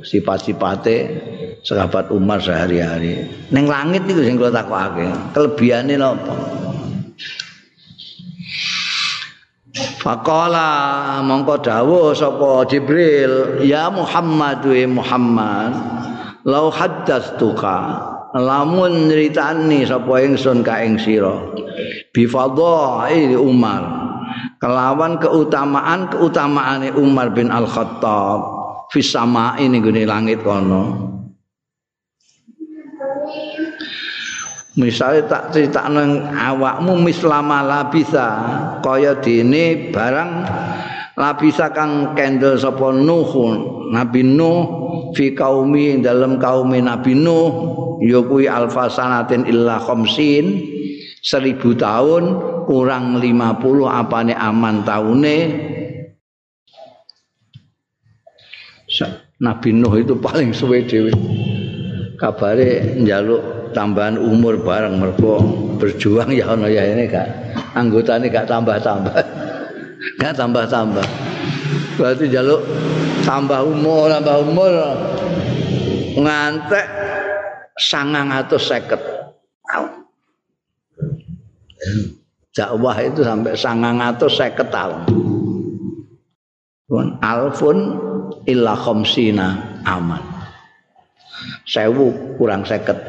[0.05, 0.97] sifat-sifatnya
[1.65, 3.25] sahabat Umar sehari-hari.
[3.49, 6.33] Neng langit itu sing kula takokake, kelebihane napa?
[9.97, 10.69] Faqala
[11.25, 15.71] mongko dawuh sapa Jibril, ya Muhammad wa Muhammad,
[16.45, 17.81] lau haddatsuka
[18.35, 21.33] lamun nyritani sapa ingsun ka ing sira.
[22.13, 22.25] Bi
[23.37, 23.83] Umar.
[24.59, 28.39] Kelawan keutamaan keutamaane Umar bin Al Khattab
[28.91, 31.07] fi sama'i ning langit kono.
[34.79, 38.27] Misalnya tak cerita nang awakmu mislama labisa.
[38.79, 40.31] Kaya dene barang
[41.19, 43.31] labisa kang kendel sapa Nuh
[43.91, 47.51] Nabi Nuh fi kaumi dalam kaum Nabi Nuh
[48.03, 50.63] ya kuwi alfa sanatin illa khamsin
[51.19, 55.37] seribu tahun kurang 50 apane aman taune.
[59.39, 61.15] Nabi Nuh itu paling suwe dhewe.
[62.19, 65.39] Kabare njaluk tambahan umur bareng mergo
[65.79, 69.15] berjuang ya ono ya ini gak anggotane gak tambah-tambah.
[70.19, 71.38] Gak tambah-tambah
[71.97, 72.61] berarti jaluk
[73.23, 74.71] tambah umur tambah umur
[76.19, 76.85] ngantek
[77.79, 78.99] sangang atau seket.
[82.51, 85.07] Dakwah itu sampai sangang atau seket tahun.
[87.23, 87.77] Alfun
[88.43, 90.19] illa khomsina aman.
[91.63, 92.99] Sewu kurang seket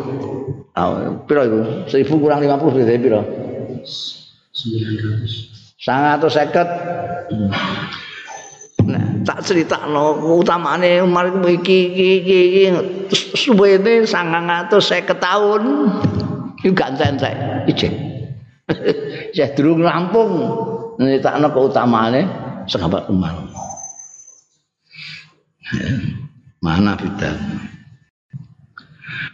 [0.74, 1.86] Oh, piro iku?
[1.86, 3.22] 1000 kurang 50 berarti piro?
[3.86, 5.53] 900.
[5.84, 7.28] 950.
[8.84, 12.64] Nah, tak critakno utamane Umar iki iki iki iki
[13.36, 14.72] suwene 950
[15.20, 15.62] tahun.
[16.64, 17.36] Iku gak entek
[17.68, 17.92] ijek.
[19.34, 20.32] Ya durung rampung
[21.02, 22.22] nyritakno keutamaane
[22.70, 23.34] sahabat Umar.
[26.64, 27.36] Mana bidang?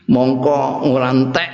[0.09, 1.49] Mongko ngrantek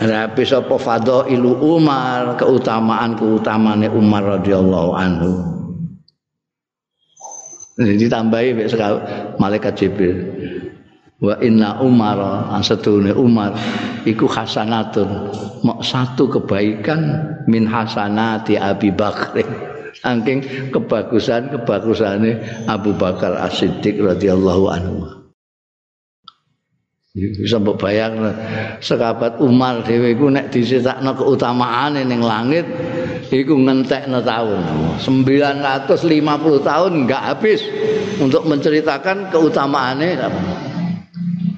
[0.00, 5.30] rapi sapa fadailu Umar keutamaan-keutamaane Umar radhiyallahu anhu.
[7.80, 8.68] Ditambahi
[9.40, 10.18] malaikat Jibril.
[11.20, 13.56] Wa inna Umar asadune Umar
[14.08, 15.32] iku hasanatun.
[15.64, 17.00] Mok satu kebaikan
[17.48, 19.44] min hasanati Abi Bakr.
[20.00, 25.19] Saking kebagusan kebagusane Abu Bakar As-Siddiq radhiyallahu anhu
[27.10, 28.22] bisa mbok bayang
[28.78, 32.62] sekabat Umar dhewe iku nek disitakno keutamaane ning langit
[33.34, 34.62] iku ngentekno tahun
[35.02, 36.06] 950
[36.62, 37.66] tahun enggak habis
[38.22, 40.22] untuk menceritakan keutamaane.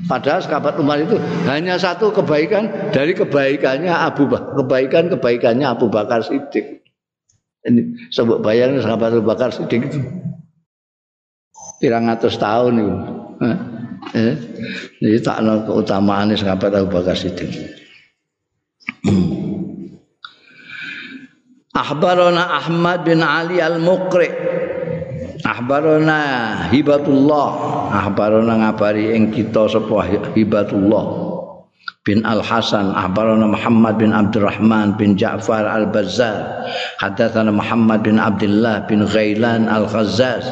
[0.09, 6.24] Padahal sekabat Umar itu hanya satu kebaikan dari kebaikannya Abu Bakar kebaikan kebaikannya Abu Bakar
[6.24, 6.80] Siddiq.
[7.62, 10.00] Ini sebut bayang sahabat Abu Bakar Siddiq itu?
[11.76, 12.96] Pirang atus tahun itu
[14.17, 14.35] eh?
[15.01, 17.53] Jadi tak ada keutamaan sahabat Abu Bakar Siddiq.
[21.73, 24.29] Ahbarona Ahmad bin Ali Al-Muqri.
[25.43, 26.21] Ahbarona
[26.71, 27.49] Hibatullah.
[27.93, 31.05] Ahbarona ngabari ing kita sapa Hibatullah
[32.03, 36.67] bin Al Hasan Ahbarona Muhammad bin Abdurrahman bin Ja'far Al Bazzar
[36.99, 40.51] Hadatsana Muhammad bin Abdullah bin Ghailan Al Khazzaz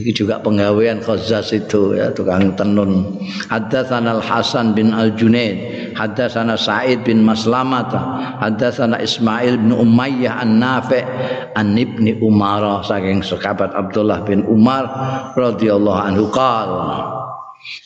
[0.00, 3.20] Ini juga penggawean Khazaz itu ya tukang tenun.
[3.52, 7.92] Haddatsana Al Hasan bin Al Junaid, haddatsana Sa'id bin Maslamah,
[8.40, 11.04] haddatsana Ismail bin Umayyah An Nafi'
[11.52, 14.88] An Ibni Umar saking sahabat Abdullah bin Umar
[15.36, 17.10] radhiyallahu anhu qala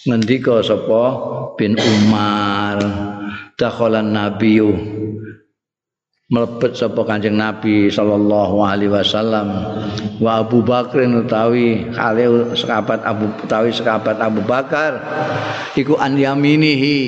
[0.06, 1.02] ngendika sapa
[1.58, 2.78] bin Umar
[3.58, 4.93] dakhalan nabiyyu
[6.34, 9.46] mlebet sapa Kanjeng Nabi sallallahu alaihi wasallam.
[10.18, 12.26] Wa Abu Bakar utawi kale
[12.58, 14.98] sahabat Abu utawi sahabat Abu Bakar
[15.78, 16.98] iku an yaminihi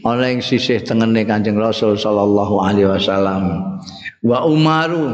[0.00, 3.76] ing sisih tengene Kanjeng Rasul sallallahu alaihi wasallam.
[4.24, 5.12] Wa Umaru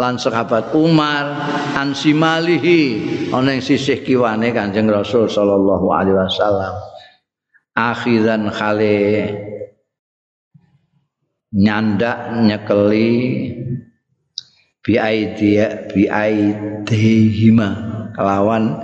[0.00, 1.36] lan sahabat Umar
[1.76, 2.80] an simalihi
[3.28, 6.72] ana ing sisih kiwane Kanjeng Rasul sallallahu alaihi wasallam.
[7.76, 9.49] Akhiran khale
[11.50, 13.10] nyandak nyekeli
[14.80, 17.68] bi aidia bi aidihima
[18.14, 18.78] kelawan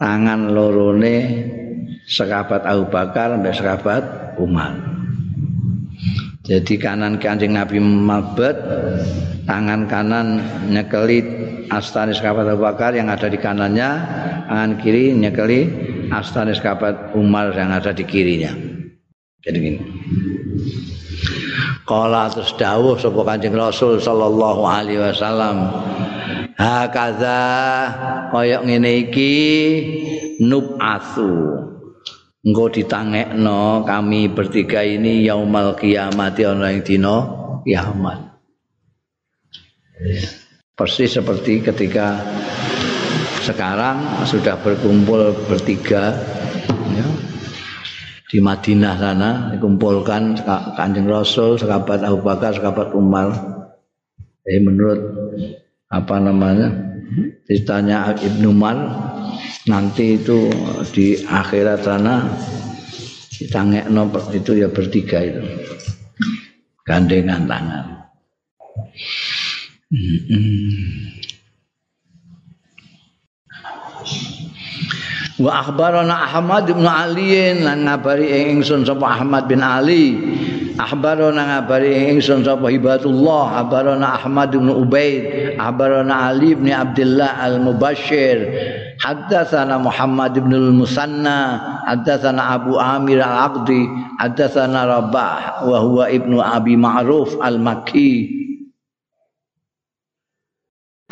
[0.00, 1.16] tangan lorone
[2.08, 4.02] sekabat Abu Bakar sampai sekabat
[4.40, 4.74] Umar.
[6.42, 8.56] Jadi kanan kancing Nabi Mabed
[9.46, 11.22] tangan kanan nyekeli
[11.70, 13.90] astani sekabat Abu Bakar yang ada di kanannya
[14.50, 15.60] tangan kiri nyekeli
[16.10, 18.50] astani sekabat Umar yang ada di kirinya.
[19.42, 19.80] Jadi gini
[21.82, 25.70] Kala terus dawuh sapa Kanjeng Rasul sallallahu alaihi wasallam.
[26.56, 27.40] Hakaza
[28.30, 29.34] kaya ngene iki
[30.38, 31.30] nub'atsu.
[32.42, 37.16] Engko ditangekno kami bertiga ini yaumal kiamat ana ing dina
[37.62, 38.18] kiamat.
[40.74, 42.18] Persis seperti ketika
[43.46, 46.14] sekarang sudah berkumpul bertiga
[46.94, 47.31] ya.
[48.32, 50.40] Di Madinah sana dikumpulkan
[50.72, 53.28] Kanjeng Rasul, sekabat Abu Bakar, sekabat Umar.
[54.48, 55.00] Jadi menurut
[55.92, 56.72] apa namanya
[57.44, 58.88] ceritanya Ibnu Umar
[59.68, 60.48] nanti itu
[60.96, 62.24] di akhirat sana
[63.36, 65.44] ditangekno itu ya bertiga itu
[66.88, 67.86] gandengan tangan.
[75.42, 80.14] Wa akhbarana Ahmad bin Ali lan ngabari ingsun sapa Ahmad bin Ali.
[80.78, 85.58] Akhbarana ngabari ingsun sapa Hibatullah akhbarana Ahmad bin Ubaid.
[85.58, 88.38] Akhbarana Ali bin Abdullah al-Mubashshir.
[89.02, 91.58] Haddatsana Muhammad bin al-Musanna.
[91.90, 93.90] Haddatsana Abu Amir al-Aqdi.
[94.22, 98.41] Haddatsana Rabah wa huwa ibnu Abi Ma'ruf al-Makki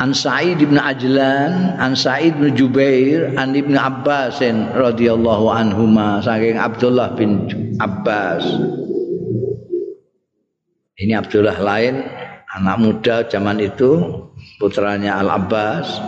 [0.01, 4.41] An Sa'id bin Ajlan, An Sa'id bin Jubair, An Ibnu Abbas
[4.73, 7.45] radhiyallahu anhuma saking Abdullah bin
[7.77, 8.41] Abbas.
[10.97, 12.01] Ini Abdullah lain,
[12.57, 14.25] anak muda zaman itu,
[14.57, 16.01] putranya Al Abbas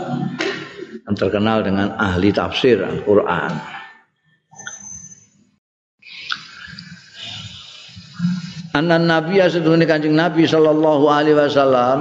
[1.05, 3.82] yang terkenal dengan ahli tafsir Al-Qur'an.
[8.74, 11.97] Anan Nabi asedune Kanjeng Nabi sallallahu alaihi wasallam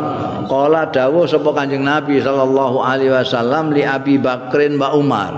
[0.49, 5.33] qala dawuh sapa Kanjeng Nabi sallallahu alaihi wasallam li Abi Bakrin wa Umar.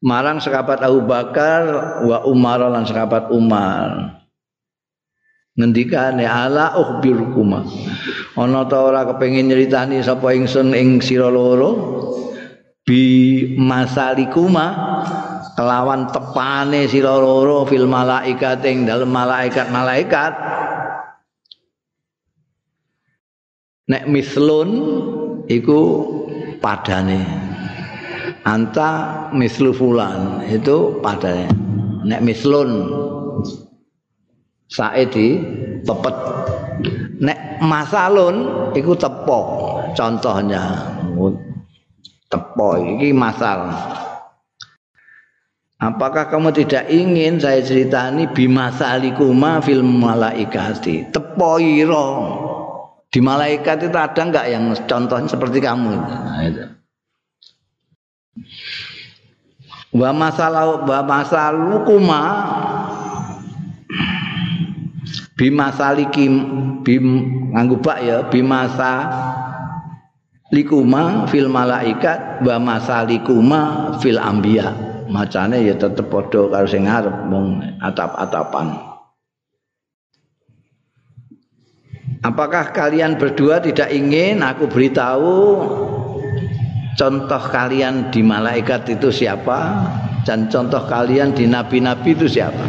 [0.00, 1.68] Marang sekabat Abu Bakar
[2.00, 4.16] wa Umar lan sekabat Umar.
[5.60, 7.68] Ngendikane ala ukhbirukum.
[8.38, 11.70] Ana ta ora kepengin nyritani sapa ingsun ing sira loro
[12.88, 14.66] bi masalikuma
[15.58, 20.32] kelawan tepane sira loro fil malaikat ing dalem malaikat-malaikat.
[23.90, 24.70] Nek mislun
[25.50, 25.80] iku
[26.62, 27.26] padane.
[28.46, 28.90] Anta
[29.34, 31.50] mislu fulan itu padane.
[32.06, 32.94] Nek mislun
[34.70, 35.42] saedi
[35.82, 36.16] pepet
[37.18, 38.36] nek masalun
[38.78, 39.46] iku tepok.
[39.98, 40.94] Contohnya
[42.30, 43.74] tepok iki masal
[45.78, 51.06] Apakah kamu tidak ingin saya ceritani bimasalikuma fil malaikati?
[51.14, 52.06] Tepoiro.
[53.06, 55.94] Di malaikat itu ada enggak yang contohnya seperti kamu?
[55.94, 56.64] Nah, itu.
[59.94, 62.22] Wa masalah wa masalukuma
[65.38, 66.32] bimasalikim
[66.82, 67.06] bim
[67.54, 69.06] nganggo bak ya bimasa
[70.50, 73.60] likuma fil malaikat wa masalikuma
[74.02, 78.76] fil anbiya macane ya tetep padha karo sing ngarep mung atap-atapan.
[82.18, 85.62] Apakah kalian berdua tidak ingin aku beritahu
[86.98, 89.86] contoh kalian di malaikat itu siapa
[90.26, 92.66] dan contoh kalian di nabi-nabi itu siapa?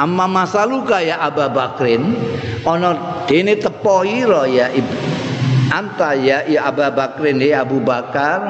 [0.00, 2.16] Amma masaluka ya Abu Bakrin
[2.64, 4.72] ana dene tepo ya
[5.68, 8.40] anta ya ya Abu Bakrin ya Abu Bakar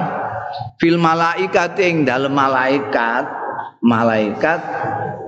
[0.78, 3.24] fil malaikat ing dalem malaikat
[3.80, 4.60] malaikat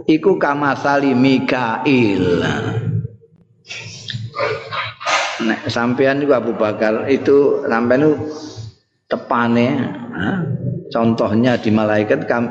[0.06, 2.44] iku kamasali Mikail
[5.42, 8.14] nek sampean iku Abu Bakar itu sampean itu
[9.10, 9.66] tepane
[10.14, 10.30] ha?
[10.92, 12.48] contohnya di malaikat kam,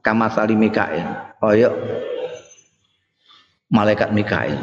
[0.00, 1.70] kamasali Mikail koyo
[3.70, 4.56] malaikat Mikail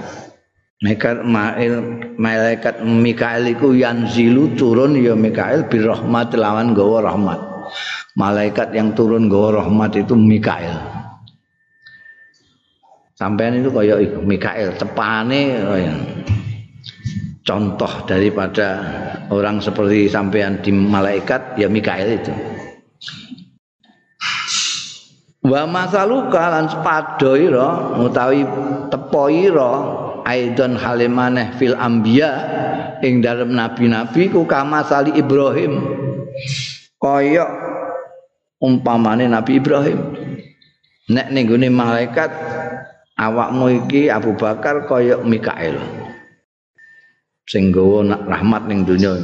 [0.79, 1.73] Malaikat Mail,
[2.15, 7.48] malaikat Mikael iku yanzilu turun ya Mikael birahmat lawan gawa rahmat.
[8.15, 10.77] Malaikat yang turun gawa rahmat itu Mikael.
[13.19, 15.93] Sampean itu kaya Mikael, tepane kaya
[17.43, 18.67] contoh daripada
[19.33, 22.33] orang seperti sampean di malaikat ya Mikael itu.
[25.39, 27.67] Wa masaluka lan padha ira
[27.97, 28.45] utawi
[28.93, 29.71] tepo ira
[30.27, 32.31] aidon halimaneh fil anbiya
[33.01, 35.79] ing dalem nabi-nabi ku kama sali Ibrahim.
[36.99, 37.47] Kaya
[38.59, 39.99] umpamane Nabi Ibrahim.
[41.09, 42.29] Nek ning malaikat
[43.17, 45.79] awakmu iki Abu Bakar kaya Mikael
[47.49, 49.17] sing gawa rahmat ning donya.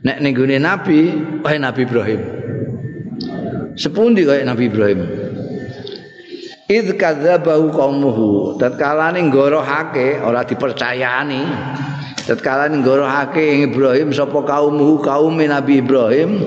[0.00, 1.12] Nek ning nabi
[1.44, 2.20] kaya Nabi Ibrahim.
[3.76, 5.00] Sepundi kaya Nabi Ibrahim?
[6.70, 8.56] Id kadzabahu qaumuhu.
[8.56, 11.44] Tatkala ning gorohake ora dipercayani
[12.30, 16.46] tatkala ning gorohake Ibrahim sapa kaumuhu kaum Nabi Ibrahim?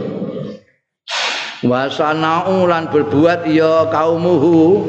[1.59, 4.87] Wasanau lan berbuat ya kaumuhu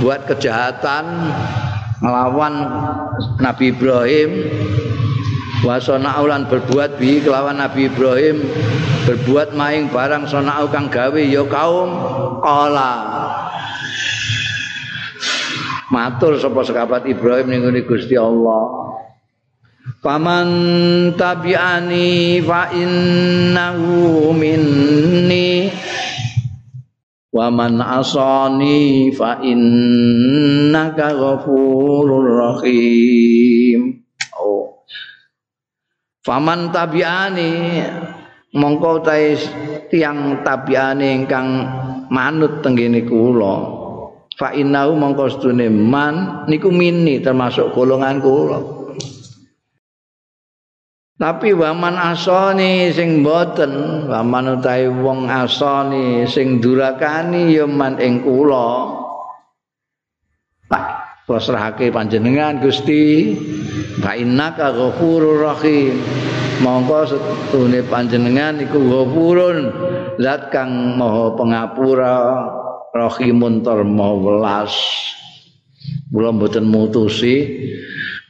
[0.00, 1.04] buat kejahatan
[2.00, 2.72] melawan
[3.36, 4.48] Nabi Ibrahim.
[5.60, 8.40] Wasanau lan berbuat bi kelawan Nabi Ibrahim.
[9.04, 11.88] Berbuat maing barang sonau kang gawe ya kaum.
[12.40, 12.92] Kala.
[15.92, 18.80] Matur sapa sahabat Ibrahim ning Gusti Allah
[20.00, 20.48] Faman
[21.12, 25.68] tabi'ani fa innahu minni.
[27.28, 34.00] Wa man asani fa innaka ghafurur rahim.
[34.40, 34.88] Oh.
[36.24, 37.52] Faman tabi'ani
[38.56, 39.36] mongko tae
[39.92, 41.48] tiang tabi'ane ingkang
[42.08, 43.56] manut tenggene kula.
[44.32, 45.28] Fa innahu mongko
[45.76, 48.79] man niku mini termasuk golongan kula
[51.20, 58.96] tapi waman asani sing boten waman utahe wong asani sing durakani ya man ing kula.
[60.64, 60.84] Pak
[61.28, 63.36] pasrahake panjenengan Gusti.
[64.00, 66.00] Fa innaka ghafurur rahim.
[66.64, 69.58] Mongko sedune panjenengan iku ghafurun
[70.16, 72.16] zat kang maha pengapura
[72.96, 74.72] rahimun tur welas.
[76.08, 77.44] Kula mboten mutusi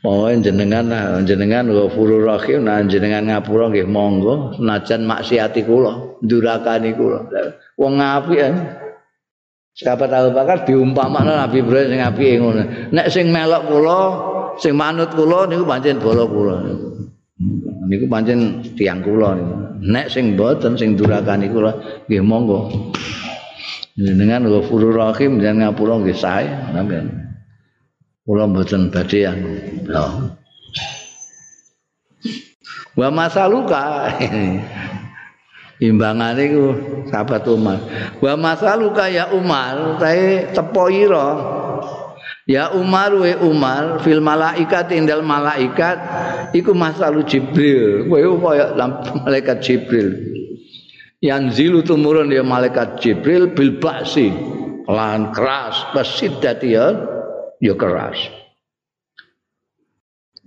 [0.01, 0.89] Mau jenengan
[1.29, 7.29] jenengan ghafurur rahim nah jenengan ngapura nggih monggo senajan maksiati kula durakani kula.
[7.77, 8.49] Wong apik ya
[9.77, 12.63] Sahabat Abu Bakar diumpamakno Nabi Ibrahim sing apike ngono.
[12.93, 13.99] Nek sing melok kula
[14.61, 16.57] sing manut kula niku pancen bolo kula.
[17.89, 19.37] Niku pancen tiang niku.
[19.81, 21.77] Nek sing mboten sing durakani kula
[22.09, 22.93] nggih monggo.
[24.01, 26.49] Dengan ghafurur rahim dan ngapura nggih sae.
[26.73, 27.30] Sampeyan.
[28.25, 29.41] Kula mboten badhe yang
[32.99, 34.13] Wa masaluka
[35.87, 36.67] imbangane iku
[37.09, 37.79] sahabat Umar.
[38.21, 41.29] Wa masaluka ya Umar, tae tepo ira.
[42.45, 45.97] Ya Umar we Umar fil malaikat indal malaikat
[46.53, 48.11] iku masalu Jibril.
[48.11, 48.75] Kowe kaya
[49.25, 50.31] malaikat Jibril.
[51.21, 54.33] yang zilu tumurun ya malaikat Jibril bil baksi
[54.89, 56.97] lan keras basiddati ya
[57.61, 58.19] ya keras.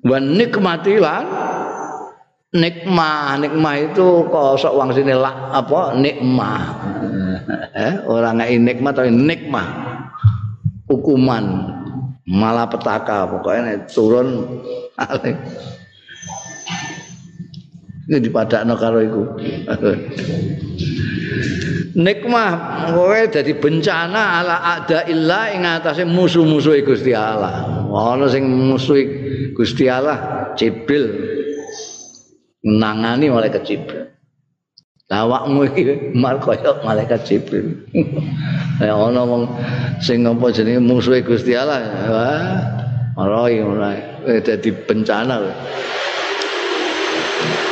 [0.03, 1.23] Wan nikmati lan
[2.51, 3.39] nikmah.
[3.39, 5.95] Nikmah itu kosok wang sini lah apa?
[5.97, 6.61] Nikmah.
[7.73, 9.67] Eh, orang ngai nikmah tapi nikmah.
[10.85, 11.43] Hukuman.
[12.29, 14.61] Malah petaka pokoknya turun.
[15.17, 15.33] Ini
[18.07, 19.23] dipadakno karo iku.
[21.93, 22.51] Nikmah
[22.89, 27.85] kowe dadi bencana ala ada illa ing atase musuh-musuh Gusti Allah.
[27.93, 28.97] Ana sing musuh
[29.53, 31.13] Gusti Allah Jibril
[32.65, 34.09] nangani malaikat Jibril.
[35.13, 37.85] Awakmu iki mal kaya malaikat Jibril.
[38.81, 39.45] Ya ana wong
[40.01, 41.77] sing apa jenenge musuh Gusti Allah.
[42.09, 42.57] Wah,
[43.21, 45.45] ora iki dadi bencana.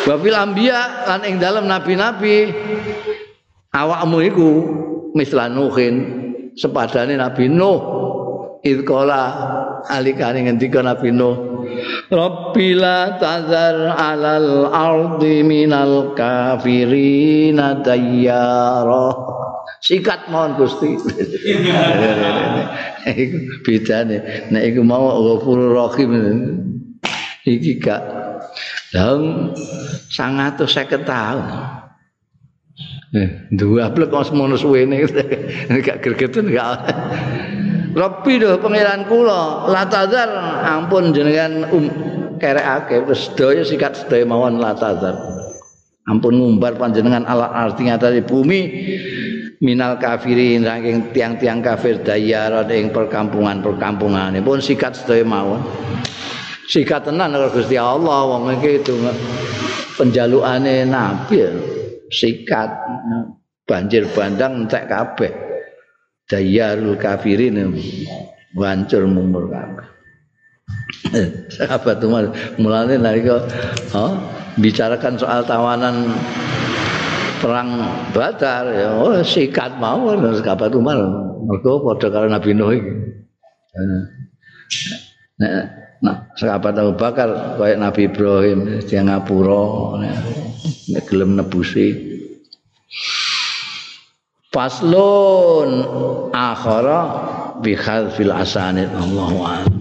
[0.08, 2.52] Wafil ambia lan ing dalam nabi-nabi.
[3.72, 4.50] Awakmu iku
[5.16, 5.96] mislanuhin
[6.58, 7.80] sepadane Nabi Nuh.
[8.62, 9.24] Idqala
[9.90, 11.52] alikane ngendika Nabi Nuh
[12.12, 19.16] Rabbila tazar alal ardi minal kafirina dayyara.
[19.82, 20.94] Sikat mohon Gusti.
[23.02, 24.18] Iku bedane.
[24.54, 26.12] Nek iku mau ghafurur rahim.
[27.42, 28.02] Iki gak
[28.92, 29.56] Dalam
[30.12, 31.48] sangat tuh saya ketahui.
[33.12, 35.04] Eh, dua blek kok semono suwene
[35.84, 36.80] gak gregetan gak.
[37.92, 40.32] Rabbi doh pangeran kula, latazar
[40.64, 41.92] ampun jenengan um
[42.40, 45.20] kerekake terus sedaya sikat sedaya mawon latazar.
[46.08, 48.62] Ampun ngumbar panjenengan ala arti ngatasi bumi
[49.60, 55.60] minal kafirin saking tiang-tiang kafir dayar ing perkampungan-perkampungan pun sikat sedaya mawon.
[56.72, 58.96] Sikat tenan karo Gusti Allah wong iki itu
[60.00, 61.44] penjalukane nabi
[62.08, 62.72] sikat
[63.68, 65.32] banjir bandang entek kabeh.
[66.32, 67.76] Dayarul kafirin
[68.56, 69.88] hancur mumur kabeh.
[71.52, 73.44] Sahabat Umar mulane nalika
[73.92, 74.16] oh,
[74.56, 76.16] bicarakan soal tawanan
[77.44, 77.84] perang
[78.16, 80.08] Badar ya oh, sikat mau
[80.40, 81.04] sahabat Umar
[81.44, 82.92] mergo padha karo Nabi Nuh iki.
[85.42, 90.02] Nah, Nah, sahabat Abu Bakar kayak Nabi Ibrahim dia ngapura
[90.90, 91.94] nek gelem nebusi.
[94.50, 95.72] Faslun
[96.34, 97.02] akhara
[97.62, 99.81] bi khadfil asanid Allahu a'lam.